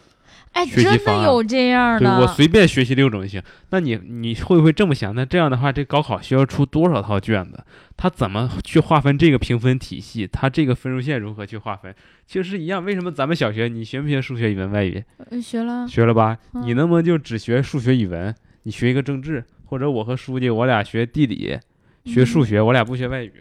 [0.55, 2.17] 哎，真的有这样的。
[2.17, 3.43] 对我随便学习六种就行。
[3.71, 5.13] 那你你会不会这么想？
[5.13, 7.61] 那这样的话，这高考需要出多少套卷子？
[7.97, 10.25] 他怎么去划分这个评分体系？
[10.25, 11.93] 他这个分数线如何去划分？
[12.25, 12.83] 其实是一样。
[12.85, 15.03] 为什么咱们小学你学没学数学、语文、外语？
[15.29, 16.37] 呃学了，学了吧？
[16.53, 18.33] 嗯你能不能就只学数学、语文？
[18.63, 21.59] 你学一个政治，或者我和书记我俩学地理、
[22.05, 23.33] 学数学，我俩不学外语，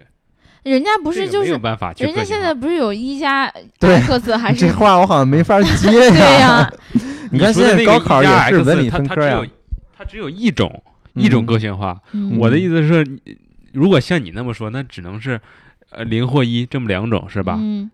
[0.65, 6.61] 人家不不是就是没有办法人家现在不是有一加 对 X 还是这话我好像没法接 对呀。
[6.61, 6.73] 呀？
[7.31, 9.47] 你看说的那个现在高考也是理它分科呀它只有。
[9.97, 10.83] 它只有一种
[11.15, 11.97] 一种嗯个性化。
[12.13, 13.07] 嗯我的意思是，
[13.73, 15.41] 如果像你那么说，那只能是
[15.91, 17.57] 呃零或一这么两种，是吧？
[17.61, 17.91] 嗯，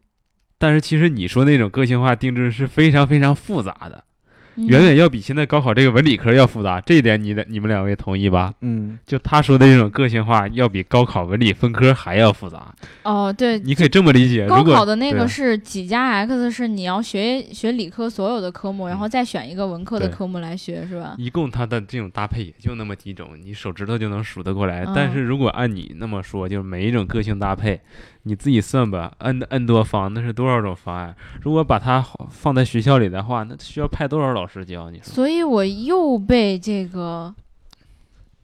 [0.58, 4.09] 但是其实你说那种个性化定制是非常非常复杂的，嗯
[4.56, 6.80] 远远要比现在高考这个文理科要复杂。
[6.80, 8.52] 这一点你的你们两位同意吧？
[8.60, 12.74] 嗯，就他说的这种个性化，要比高考文理分科还要复杂。
[13.02, 21.14] 哦，对，你可以这么理解，高考的那个是几加 X，是你要学学理科所有的科目，然后再选一个文科的科目来学，是吧？
[21.18, 24.84] 一共它的这种搭配也就那么几种，你手指头就能数得过来。
[24.84, 27.80] 嗯但是如果按你那么说，就是每一种个性搭配，
[28.24, 31.16] 你自己算吧，n n 多方那是多少种方案？
[31.42, 34.90] 如果把它放在学校里的话，那需要派多少老师教？
[34.90, 35.00] 你？
[35.02, 37.34] 所以我又被这个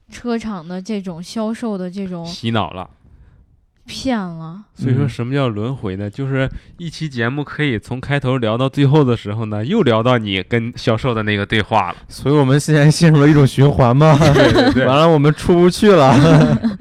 [0.09, 2.89] 车厂的这种销售的这种洗脑了。
[3.85, 4.63] 骗了。
[4.73, 6.09] 所以说，嗯什么叫轮回呢？
[6.09, 11.97] 就是一期节目可以从开头聊到最后的时候呢，又聊到你跟销售的那个对话了。
[12.09, 14.17] 所以我们现在陷入了一种循环嘛。
[14.17, 16.13] 对对对 完了，我们出不去了。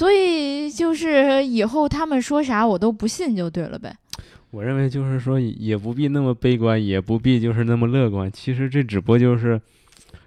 [0.00, 3.94] 所以就是以后他们说啥我都不信就对了呗。
[4.50, 8.32] 我认为就是说，也不必那么悲观，也不必就是那么乐观。
[8.32, 9.60] 其实这只不过就是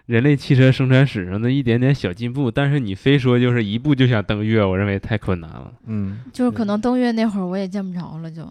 [0.05, 2.51] 人类汽车生产史上的一点点小进步。
[2.51, 5.73] 但是你非说就是一步就想登月，我认为太困难了。
[5.87, 8.43] 嗯，就是可能登月那会儿我也见不着了就，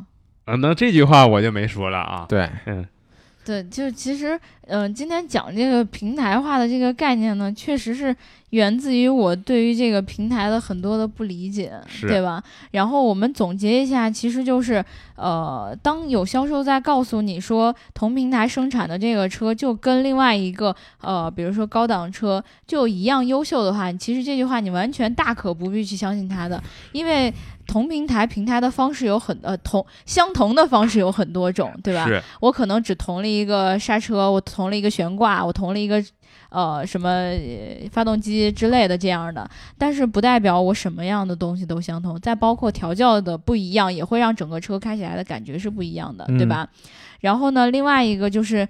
[0.47, 2.27] 啊，那这句话我就没说了啊。
[2.29, 2.85] 对，嗯，
[3.45, 4.39] 对，就其实，
[4.69, 8.15] 嗯、今天讲这个平台化的这个概念呢，确实是
[8.51, 11.73] 源自于我对于这个平台的很多的不理解，
[12.03, 12.43] 对吧？
[12.71, 14.85] 然后我们总结一下，其实就是，
[15.17, 26.63] 呃，当有销售在告诉你说同平台生产的这个车就跟另外一个，呃，比如说高档车就一样优秀的话，其实这句话你完全大可不必去相信他的，
[26.93, 27.33] 因为
[27.73, 32.07] 同平台平台的方式有很呃同相同的方式有很多种，对吧？
[32.39, 36.05] 我可能只同了一个刹车，我同了一个悬挂，我同了一个
[36.51, 39.49] 呃什么呃发动机之类的这样的，
[39.79, 42.21] 但是不代表我什么样的东西都相同。
[42.21, 46.69] 再包括调教的不一样，也会让整个车开起来的感觉是不一样的，对吧？
[47.21, 48.69] 然后呢，另外一个就是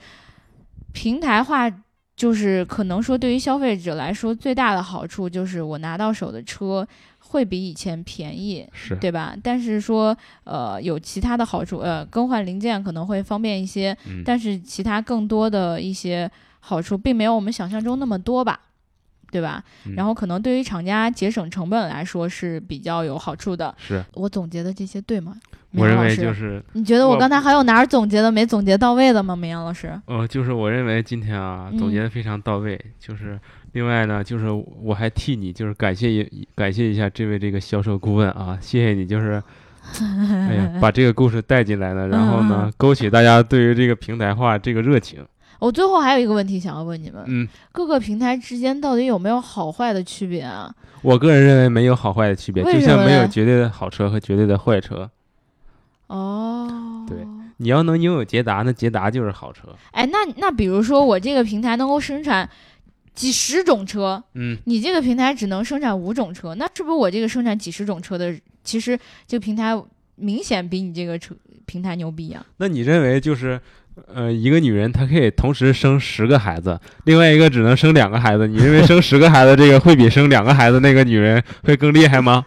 [0.92, 1.68] 平台化。
[2.14, 6.86] 就是可能说，对于消费者来说，最大的好处就是我拿到手的车
[7.32, 9.34] 会比以前便宜，是，对吧？
[9.42, 16.30] 但是说，呃，有其他的好处，呃，更换零件可能会方便一些，嗯，但是其他更多的一些
[16.60, 18.60] 好处，并没有我们想象中那么多吧，
[19.30, 19.64] 对吧？
[19.86, 23.74] 嗯然后可能对于厂家节省成本来说是比较有好处的。
[23.78, 25.34] 是我总结的这些对吗？
[25.74, 29.34] 我认为就是你觉得我我刚才还有哪儿总结的没总结到位的吗？
[29.34, 29.98] 梅阳老师？
[30.04, 32.78] 呃，就是我认为今天啊嗯总结的非常到位。
[33.00, 33.40] 就是
[33.72, 34.46] 另外呢，就是
[34.82, 39.42] 我还替你就是感谢一感谢一下这位这个销售顾问啊，谢谢你，就是
[39.98, 45.24] 哎呀把这个故事带进来了，然后呢嗯勾起大家对于这个平台化这个热情。
[45.58, 50.74] 我最后还有一个问题想要问你们：嗯，各个平台之间到底有没有好坏的区别啊？
[51.02, 55.08] 我个人认为没有好坏的区别，就像没有绝对的好车和绝对的坏车。
[56.08, 57.16] 哦，对
[57.58, 59.68] 你要能拥有捷达，那捷达就是好车。
[59.92, 62.48] 哎，那那比如说我这个平台能够生产
[63.14, 68.34] 几十种车，嗯，你这个平台只能生产五种车，那是不是我这个生产几十种车的，
[68.64, 69.80] 其实这个平台
[70.16, 71.34] 明显比你这个车
[71.66, 72.44] 平台牛逼啊？
[72.56, 73.60] 那你认为就是，
[74.14, 82.44] 呃，一个女人她可以同时生十个孩子，另外一个只能生两个孩子，你认为生十个孩子这个会比生两个孩子那个女人会更厉害吗？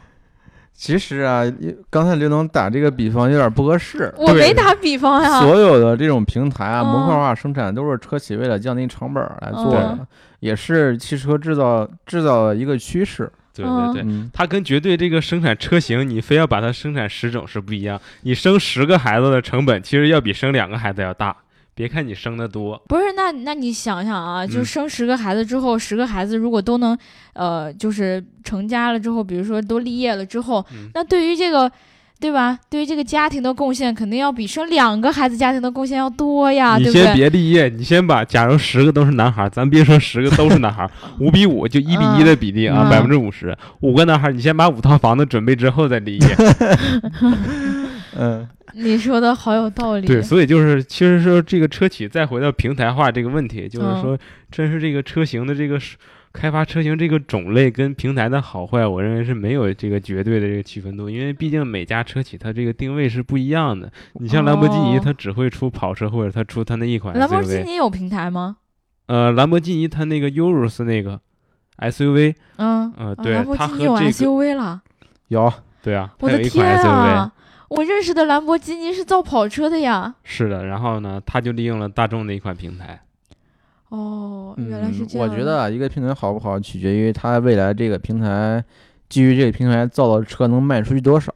[0.78, 1.42] 其实啊，
[1.90, 4.14] 刚才刘能打这个比方有点不合适。
[4.18, 10.08] 我没打比方呀，所有的这种平台啊，嗯模块化生产都是车企为了降低成本来做的，嗯
[10.46, 13.32] 也是汽车制造制造的一个趋势。
[13.54, 14.02] 对对对。
[14.06, 18.00] 嗯，它跟绝对这个生产车型，你非要把它生产十种是不一样。
[18.22, 21.36] 你生十个孩子的成本，其实要比生两个孩子要大。
[21.74, 26.98] 别看你生的多，不是，那那你想想啊，就嗯生十个孩子之后，十个孩子如果都能，
[27.34, 31.70] 呃，就是成家了之后，比如说都立业了之后，嗯那对于这个，
[32.20, 32.58] 对吧？
[32.70, 37.16] 对于这个家庭的贡献，肯定要比生两个孩子家庭的贡献要多呀，你先对你先？
[37.16, 40.90] 别立业，你先把，假如十个都是男孩，咱别说十个都是男孩，
[41.20, 46.28] 五比五就一比一的比例啊，嗯百分之五十，五个男孩，你先把五套房子准备之后再立业。
[48.18, 50.08] 嗯， 你说的好有道理。
[50.08, 54.18] 对，所以就是其实说这个车企再回到平台化这个问题，就是嗯说，
[54.50, 55.98] 真是这个车型的这个是
[56.36, 63.92] 开发车型这个种类跟平台的好坏，我认为是没有这个绝对的这个区分度，因为毕竟每家车企它这个定位是不一样的。
[64.14, 67.64] 你像兰博基尼，哦它只会出跑车或者它出它那一款兰博基。
[67.64, 68.58] 尼有平台吗？
[69.08, 71.20] 呃，兰博基尼它那个 Urus 那个
[71.78, 74.82] SUV，嗯，呃，啊对，兰博基尼有它和这个 SUV 了。
[75.30, 76.66] 有对啊，我的天。
[76.84, 77.32] 啊！
[77.70, 80.14] 我认识的兰博基尼是造跑车的呀。
[80.24, 83.02] 是的，然后呢，它就利用了大众的一款平台。
[83.96, 85.30] 哦，原来是嗯这样。
[85.30, 88.64] 我觉得啊，一个平台好不好，取决于它未来这个平台
[89.08, 91.34] 基于这个平台造的车能卖出去多少。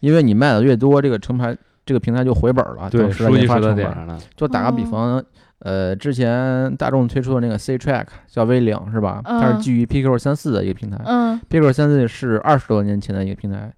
[0.00, 3.84] 因为你卖的越多，这个成牌这个平台就回本了，对，当时的研书记说到发成本。
[3.84, 4.18] 点上了。
[4.34, 5.24] 就打个比哦方，
[5.58, 9.20] 呃，之前大众推出的那个 C Track 叫 V 领是吧？
[9.22, 10.98] 它嗯是基于 PQ 三四的一个平台。
[11.04, 13.70] 嗯，PQ 三四是二十多年前的一个平台，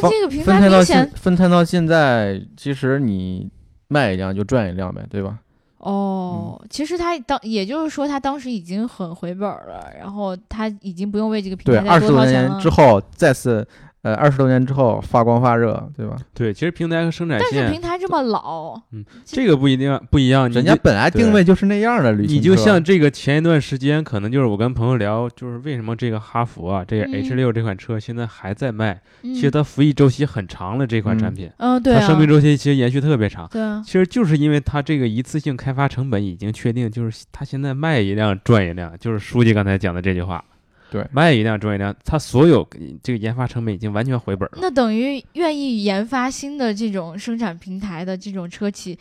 [0.00, 3.50] 那这个平分摊到现分摊到现在，其实你
[3.88, 5.38] 卖一辆就赚一辆呗，对吧？
[5.78, 12.60] 哦，嗯其实他当也就是说他当时已经很回本了，然后他已经不用为这个平对，台再二十多掏钱了。
[12.60, 13.66] 之后再次，
[14.02, 16.16] 呃，二十多年之后发光发热，对吧？
[16.32, 27.14] 对，其实平台和生产但是线平台这么老，嗯这个不一定不一样，人家本来定位就是那样的旅行你就像这个前一段时间，可能就是我跟朋友聊，就是为什么这个哈弗啊，这个嗯。
[27.14, 29.34] H 六这款车现在还在卖，嗯。
[29.34, 31.34] 其实它服役周期很长了，这款产嗯。
[31.34, 33.48] 品，嗯对啊，它生命周期其实延续特别长。
[33.50, 40.42] 对啊，其实就是因为它这个一次性开发成本已经确定，就是它现在卖一辆赚一辆，就是书记刚才讲的这句话，
[40.90, 42.66] 对卖一辆赚一辆，它所有
[43.02, 44.58] 这个研发成本已经完全回本了。
[44.60, 48.98] 那等于愿意研发新的这种生产平台的这种车企，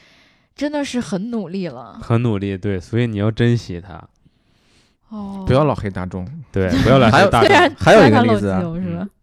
[0.56, 1.98] 真的是很努力了。
[2.02, 4.04] 很努力，对，所以你要珍惜它，
[5.10, 6.28] 哦，不要老黑大众。
[6.52, 7.76] 对，不要来 还有大众。
[7.78, 8.56] 还有一个例子？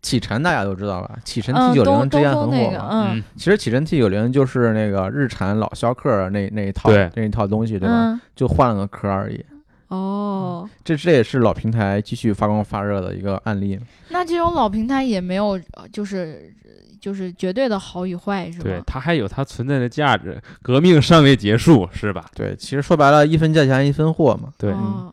[0.01, 1.19] 启辰大家都知道吧？
[1.25, 2.89] 启辰嗯，T 九东零之前那个，很火嘛。
[2.91, 7.95] 嗯嗯，其实启辰 T 九零就是那个日产老逍客那那一套对那一套东西，对吧？
[7.95, 9.45] 嗯，就换了个壳而已。
[9.89, 13.79] 哦，这这也是老平台继续发光发热的一个案例。
[14.09, 16.53] 那这种老平台也没有，呃就是
[17.01, 18.85] 就是绝对的好与坏，是吧对，吧？
[18.87, 22.31] 它还有它存在的价值，革命尚未结束，是吧？
[22.35, 24.53] 对，其实说白了，一分价钱一分货嘛。
[24.57, 25.13] 对，哦，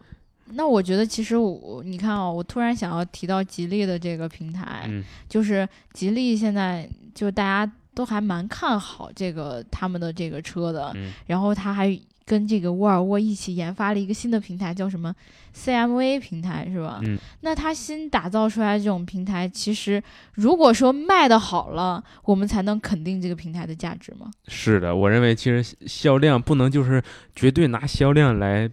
[0.54, 11.88] 那我觉得其实我我你看啊、我突然想要提到吉利的这个平台，嗯，就是吉利现在就大家都还蛮看好这个他们的这个车的，嗯然后他还
[12.32, 15.14] 跟这个沃尔沃一起研发了一个新的平台，叫什么
[15.54, 17.02] CMA 平台是吧？
[17.04, 20.02] 嗯，那他新打造出来这种平台，其实
[20.36, 24.32] 如果说卖的好了，我们才能肯定这个平台的价值吗？
[24.48, 27.04] 是的，我认为其实销量不能就是
[27.36, 28.72] 绝对拿销量来。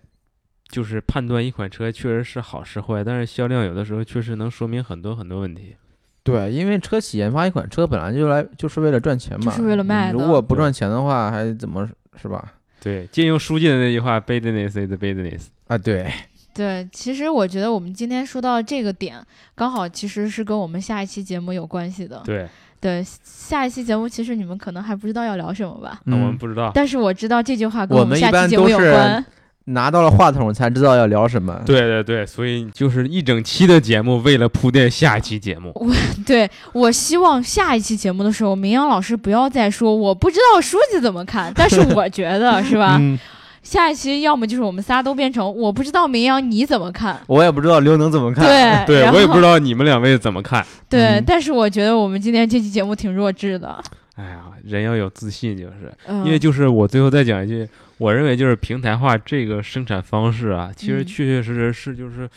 [0.71, 5.75] 就是判断一款车确实是好是坏，但是销量有的时候确实能说明很多很多问题。
[6.23, 11.89] 对，因为车企研发一款车本来就来就是为了赚钱嘛，就是为了卖如果不赚钱的话，还怎么
[12.21, 12.53] 是吧？
[12.81, 15.43] 对，借用书记的那句话，business is business。
[15.67, 16.13] 啊，对，
[16.55, 19.21] 对，其实我觉得我们今天说到这个点，
[19.55, 22.23] 刚好其实是跟我们下一期节目有关系的。
[22.25, 22.49] 对，
[22.81, 26.71] 对，下一期节目其实你们可能还不知道要聊什么吧，那我们嗯不知道。
[26.75, 29.25] 但是我知道这句话跟我们下期节目有关。
[29.69, 31.61] 拿到了话筒才知道要聊什么。
[31.65, 35.73] 对对对，所以就是一整期的节目，为了铺垫下一期节目。
[35.75, 35.87] 我
[36.27, 42.97] 对我希望下一期节目的时候，明阳老师不要再说我不知道书记怎么看，但是我觉得 是吧？
[43.01, 43.19] 嗯，
[43.63, 48.45] 下一期要么就是我们仨都变成我不知道明阳你怎么看，我也不知道刘能怎么看。
[48.87, 50.65] 对， 对我也不知道你们两位怎么看。
[50.89, 53.79] 对，嗯但是我觉得我们今天这期节目挺弱智的，
[54.17, 62.29] 哎呀，人要有自信，就是嗯，因为就是我最后再讲一句，我认为就是平台化这个生产方式啊，其实嗯确确实实是就是，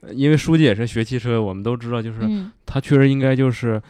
[0.00, 3.80] 呃因为书记也是学汽车，我们都知道，就是嗯他确实应该就是。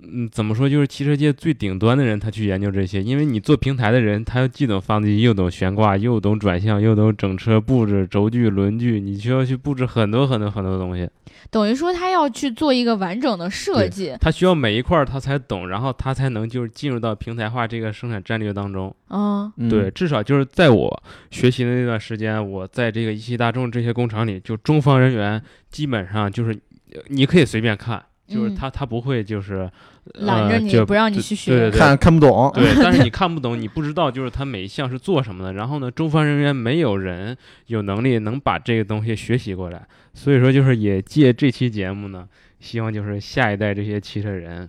[0.00, 0.68] 嗯，怎么说？
[0.68, 11.08] 就是汽车界最顶端的人，他去研究这些，因为你做平台的人，他既懂发动机，又懂悬挂，又懂转向，又懂整车布置、轴距、轮距，你需要去布置很多很多很多东西。
[11.50, 18.94] 等于说他要去做一个完整的设计，他需要每一块儿他才懂，然后他才能就是进入到平台化这个生产战略当中。
[19.08, 26.52] 嗯嗯对，，至少就是在我学习的那段时间，我在这个一汽大众这些工厂里，就中方人员基本上就是
[26.92, 29.68] 呃你可以随便看，就是嗯他他不会就是
[30.14, 32.52] 拦着你不让你去学看看不懂。
[32.54, 35.54] 对，但是你看不懂，你不知道就是他每一项是做什么的。
[35.54, 39.82] 然后呢，中方人员没有人有能力能把这个东西学习过来，
[40.14, 42.28] 所以说就是也借这期节目呢，
[42.60, 44.68] 希望就是下一代这些汽车人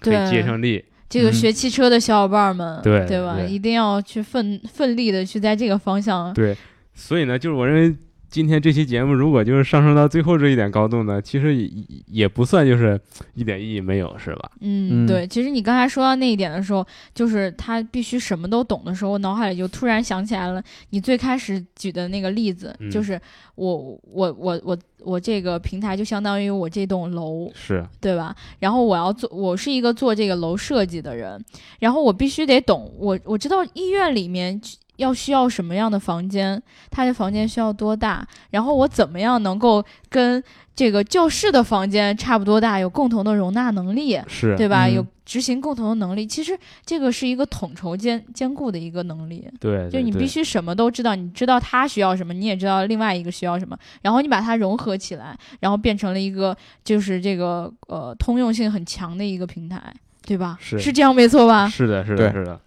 [0.00, 0.78] 可以对接上力。
[0.78, 3.34] 嗯这个学汽车的小伙伴们，对对吧？
[3.38, 6.54] 对一定要去奋奋力的去在这个方向，对，
[6.92, 7.96] 所以呢，就是我认为
[8.30, 11.70] 今天这期节目如果就是上升到最后这一点高度呢，其实也
[12.06, 13.00] 也不算就是
[13.34, 14.50] 一点意义没有，是吧？
[14.60, 23.18] 嗯，嗯对，其实你刚才说到那一点的时候，就是他必须什么都懂的时候，我脑海里就突然想起来了你最开始举的那个例子，嗯就是
[23.54, 28.36] 我我我我我这个平台就相当于我这栋楼，是，对吧？
[28.58, 31.42] 然后我要做，我是一个做这个楼设计的人，
[31.80, 34.60] 然后我必须得懂，我我知道医院里面
[34.98, 40.40] 要需要什么样的房间，他的房间需要多大，然后我怎么样能够跟
[40.76, 44.86] 这个教室的房间差不多大，有共同的容纳能力，是，对吧？
[44.86, 49.46] 嗯有执行共同的能力，其实这个是一个统筹兼兼顾的一个能力。
[49.60, 59.82] 对，对对就你必须什么都知道，你知道他需要什么，你也知道另外一个需要什么，然后你把它融合起来，然后变成了一个就是这个呃通用性很强的一个平台，
[60.26, 60.56] 对吧？
[60.60, 61.68] 是这样没错吧？
[61.68, 62.58] 是的，是的，是的。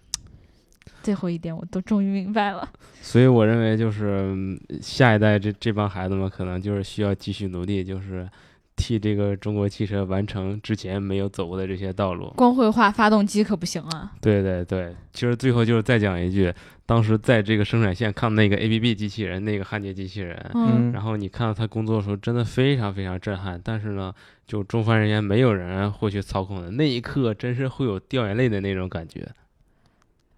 [1.02, 2.68] 最后一点我都终于明白了。
[3.02, 8.28] 所以我认为就是嗯下一代这这帮孩子们可能就是需要继续努力，就是
[8.76, 12.32] 替这个中国汽车完成之前没有走过的这些道路。
[12.36, 14.12] 光会画发动机可不行啊！
[14.20, 16.52] 对对对，其实最后就是再讲一句，
[16.86, 23.60] 当时在这个生产线看那个 ABB 机器人，那个焊接机器人，嗯，然后你看到他工作的时候，真的非常非常震撼。
[23.62, 24.12] 但是呢，
[24.46, 29.28] 就中方人员没有人会去操控的，那一刻真是会有掉眼泪的那种感觉。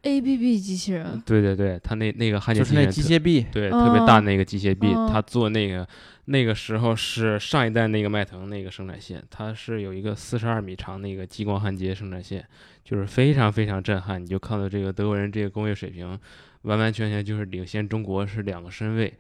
[0.05, 5.87] A B B 机器人，对对对，他那那个焊接就是那机器人特机械臂，对，哦特别大那个机械臂，哦它做那个
[6.27, 12.47] 那个时候是上一代那个迈腾那个生产线，它是有一个四十二米长那个激光焊接生产线，
[12.85, 14.23] 就是非常非常震撼。
[14.23, 16.19] 你就看到这个德国人这个工业水平，
[16.63, 19.13] 完完全全就是领先中国是两个身位。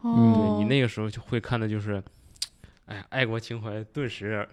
[0.00, 2.02] 哦，你那个时候就会看的就是，
[2.86, 4.48] 哎呀，爱国情怀顿时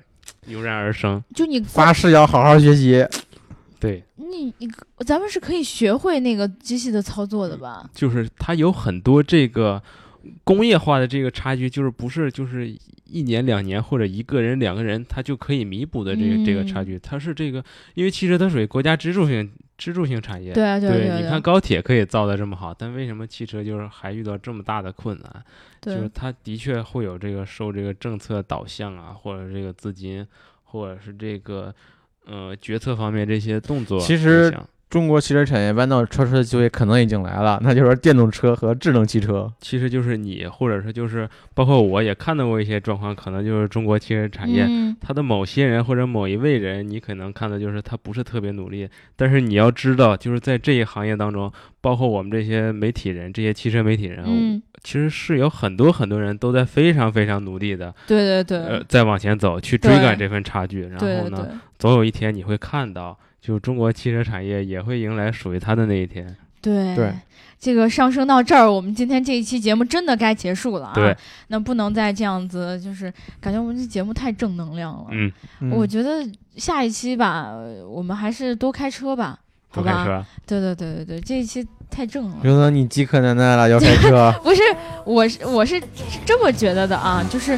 [0.45, 1.23] 油然而生。
[1.33, 3.05] 就你发誓要好好学习。
[3.79, 4.69] 对，你你
[5.05, 7.89] 咱们是可以学会那个机器的操作的吧？
[7.93, 9.81] 就是它有很多这个
[10.43, 12.67] 工业化的这个差距，就是不是就是
[13.05, 17.63] 一年两年或者一个人两个人他就可以弥补的这个、这个差嗯距，它是这个，
[17.93, 20.51] 因为汽车它属于国家支柱性支柱性产业。
[20.51, 25.43] 对啊，对啊对对啊，你看高铁可以造的这么好，但为什么汽车就是还遇到这么大的困难？
[25.81, 30.27] 就是它的确会有这个受这个政策导向啊，或者这个资金，
[30.65, 31.73] 或者是这个
[32.29, 33.99] 呃决策方面这些动作。
[33.99, 34.55] 其实
[34.89, 39.51] 中国汽车产业弯道超车的机会可能已经来了， 那就是电动车和智能汽车。
[39.61, 44.65] 其实就是你，或者是就是包括我也看到过一些状况，可能就是中国汽车产业。
[44.67, 60.81] 嗯他的某些人或者某一位人，你可能看的就是他不是特别努力，但是你要知道，就是在这一行业当中，包括我们这些媒体人、这些汽车媒体人，嗯，其实是有很多很多人都在非常非常努力的，对对对，呃，在往前走，去追赶这份差距。
[60.81, 66.35] 然对对后呢，对总有一天你会看到，就中国汽车产业也会迎来属于它的那一天。
[66.61, 67.13] 对对
[67.57, 70.93] 这个上升到这儿，我们今天这一期节目真的该结束了啊！
[70.93, 71.15] 对，
[71.47, 75.07] 那不能再这样子，就是感觉我们这节目太正能量了。
[75.11, 75.31] 嗯，
[75.61, 76.25] 嗯我觉得
[76.55, 79.91] 下一期吧，呃我们还是多开车吧，好吧？
[79.91, 80.25] 多开车。
[80.45, 82.37] 对对对对对，这一期太正了。
[82.43, 84.33] 刘能，你饥渴难耐了，要 开车。
[84.43, 84.61] 不是，
[85.05, 85.81] 我是我是
[86.25, 87.57] 这么觉得的啊，就是，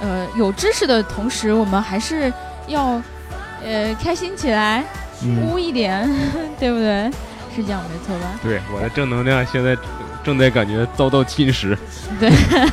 [0.00, 2.32] 呃，有知识的同时，我们还是
[2.66, 3.00] 要，
[3.64, 4.86] 呃，开心起来，嗯，
[5.24, 6.08] 污一点，
[6.58, 7.10] 对不对？
[7.54, 8.38] 是这样没错吧？
[8.42, 9.74] 对，我的正能量现在
[10.22, 11.74] 正在感觉遭到侵蚀。
[12.20, 12.30] 对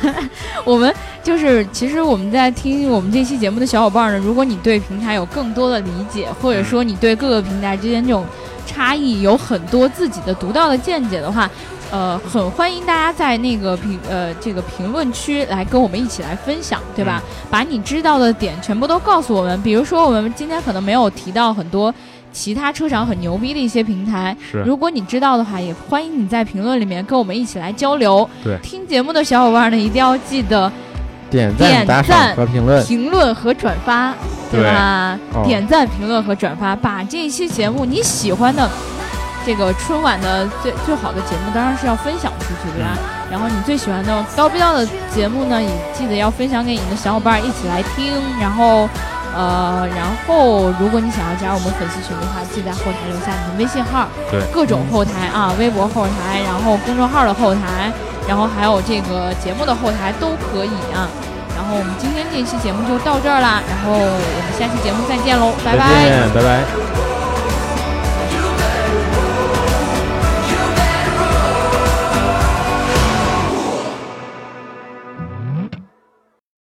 [0.62, 8.26] 我们就是，其实我们在听我们这期节目的小伙伴呢，如果你对平台有更多的理解，或者说你对各个平台之间这种
[8.66, 11.50] 差异有很多自己的独到的见解的话，
[11.90, 17.22] 呃，很欢迎大家在那个评呃这个评论区来跟我们一起来分享，对吧？
[17.50, 19.62] 把你知道的点全部都告诉我们。
[19.62, 21.94] 比如说，我们今天可能没有提到很多
[22.34, 28.28] 其他车厂很牛逼的一些平台，是，如果你知道的话，也欢迎你在评论里面跟我们一起来交流。
[28.42, 30.70] 对听节目的小伙伴呢，一定要记得
[31.30, 32.84] 点点赞、打赏和评论。
[32.84, 34.12] 评论和转发，
[34.50, 35.16] 对吧？
[35.32, 38.68] 哦点赞、评论和转发，把这一期节目你喜欢的
[39.46, 42.98] 这个春晚的最最好的节目，当然是要分享出去，对吧？
[43.30, 48.12] 然后你最喜欢的高标的节目呢，也记得要分享给你的小伙伴一起来听。
[48.40, 48.88] 然后，
[49.34, 57.92] 呃，然后如果你想要加入我们粉丝群的话，记得在后台留下你的微信号，对各种后台啊，微博后台，然后公众号的后台，
[58.28, 61.10] 然后还有这个节目的后台都可以啊。
[61.56, 65.88] 然后我们今天这期节目就到这儿啦，然后我们下期节目再见喽，拜再拜。
[66.04, 67.13] 见，拜拜。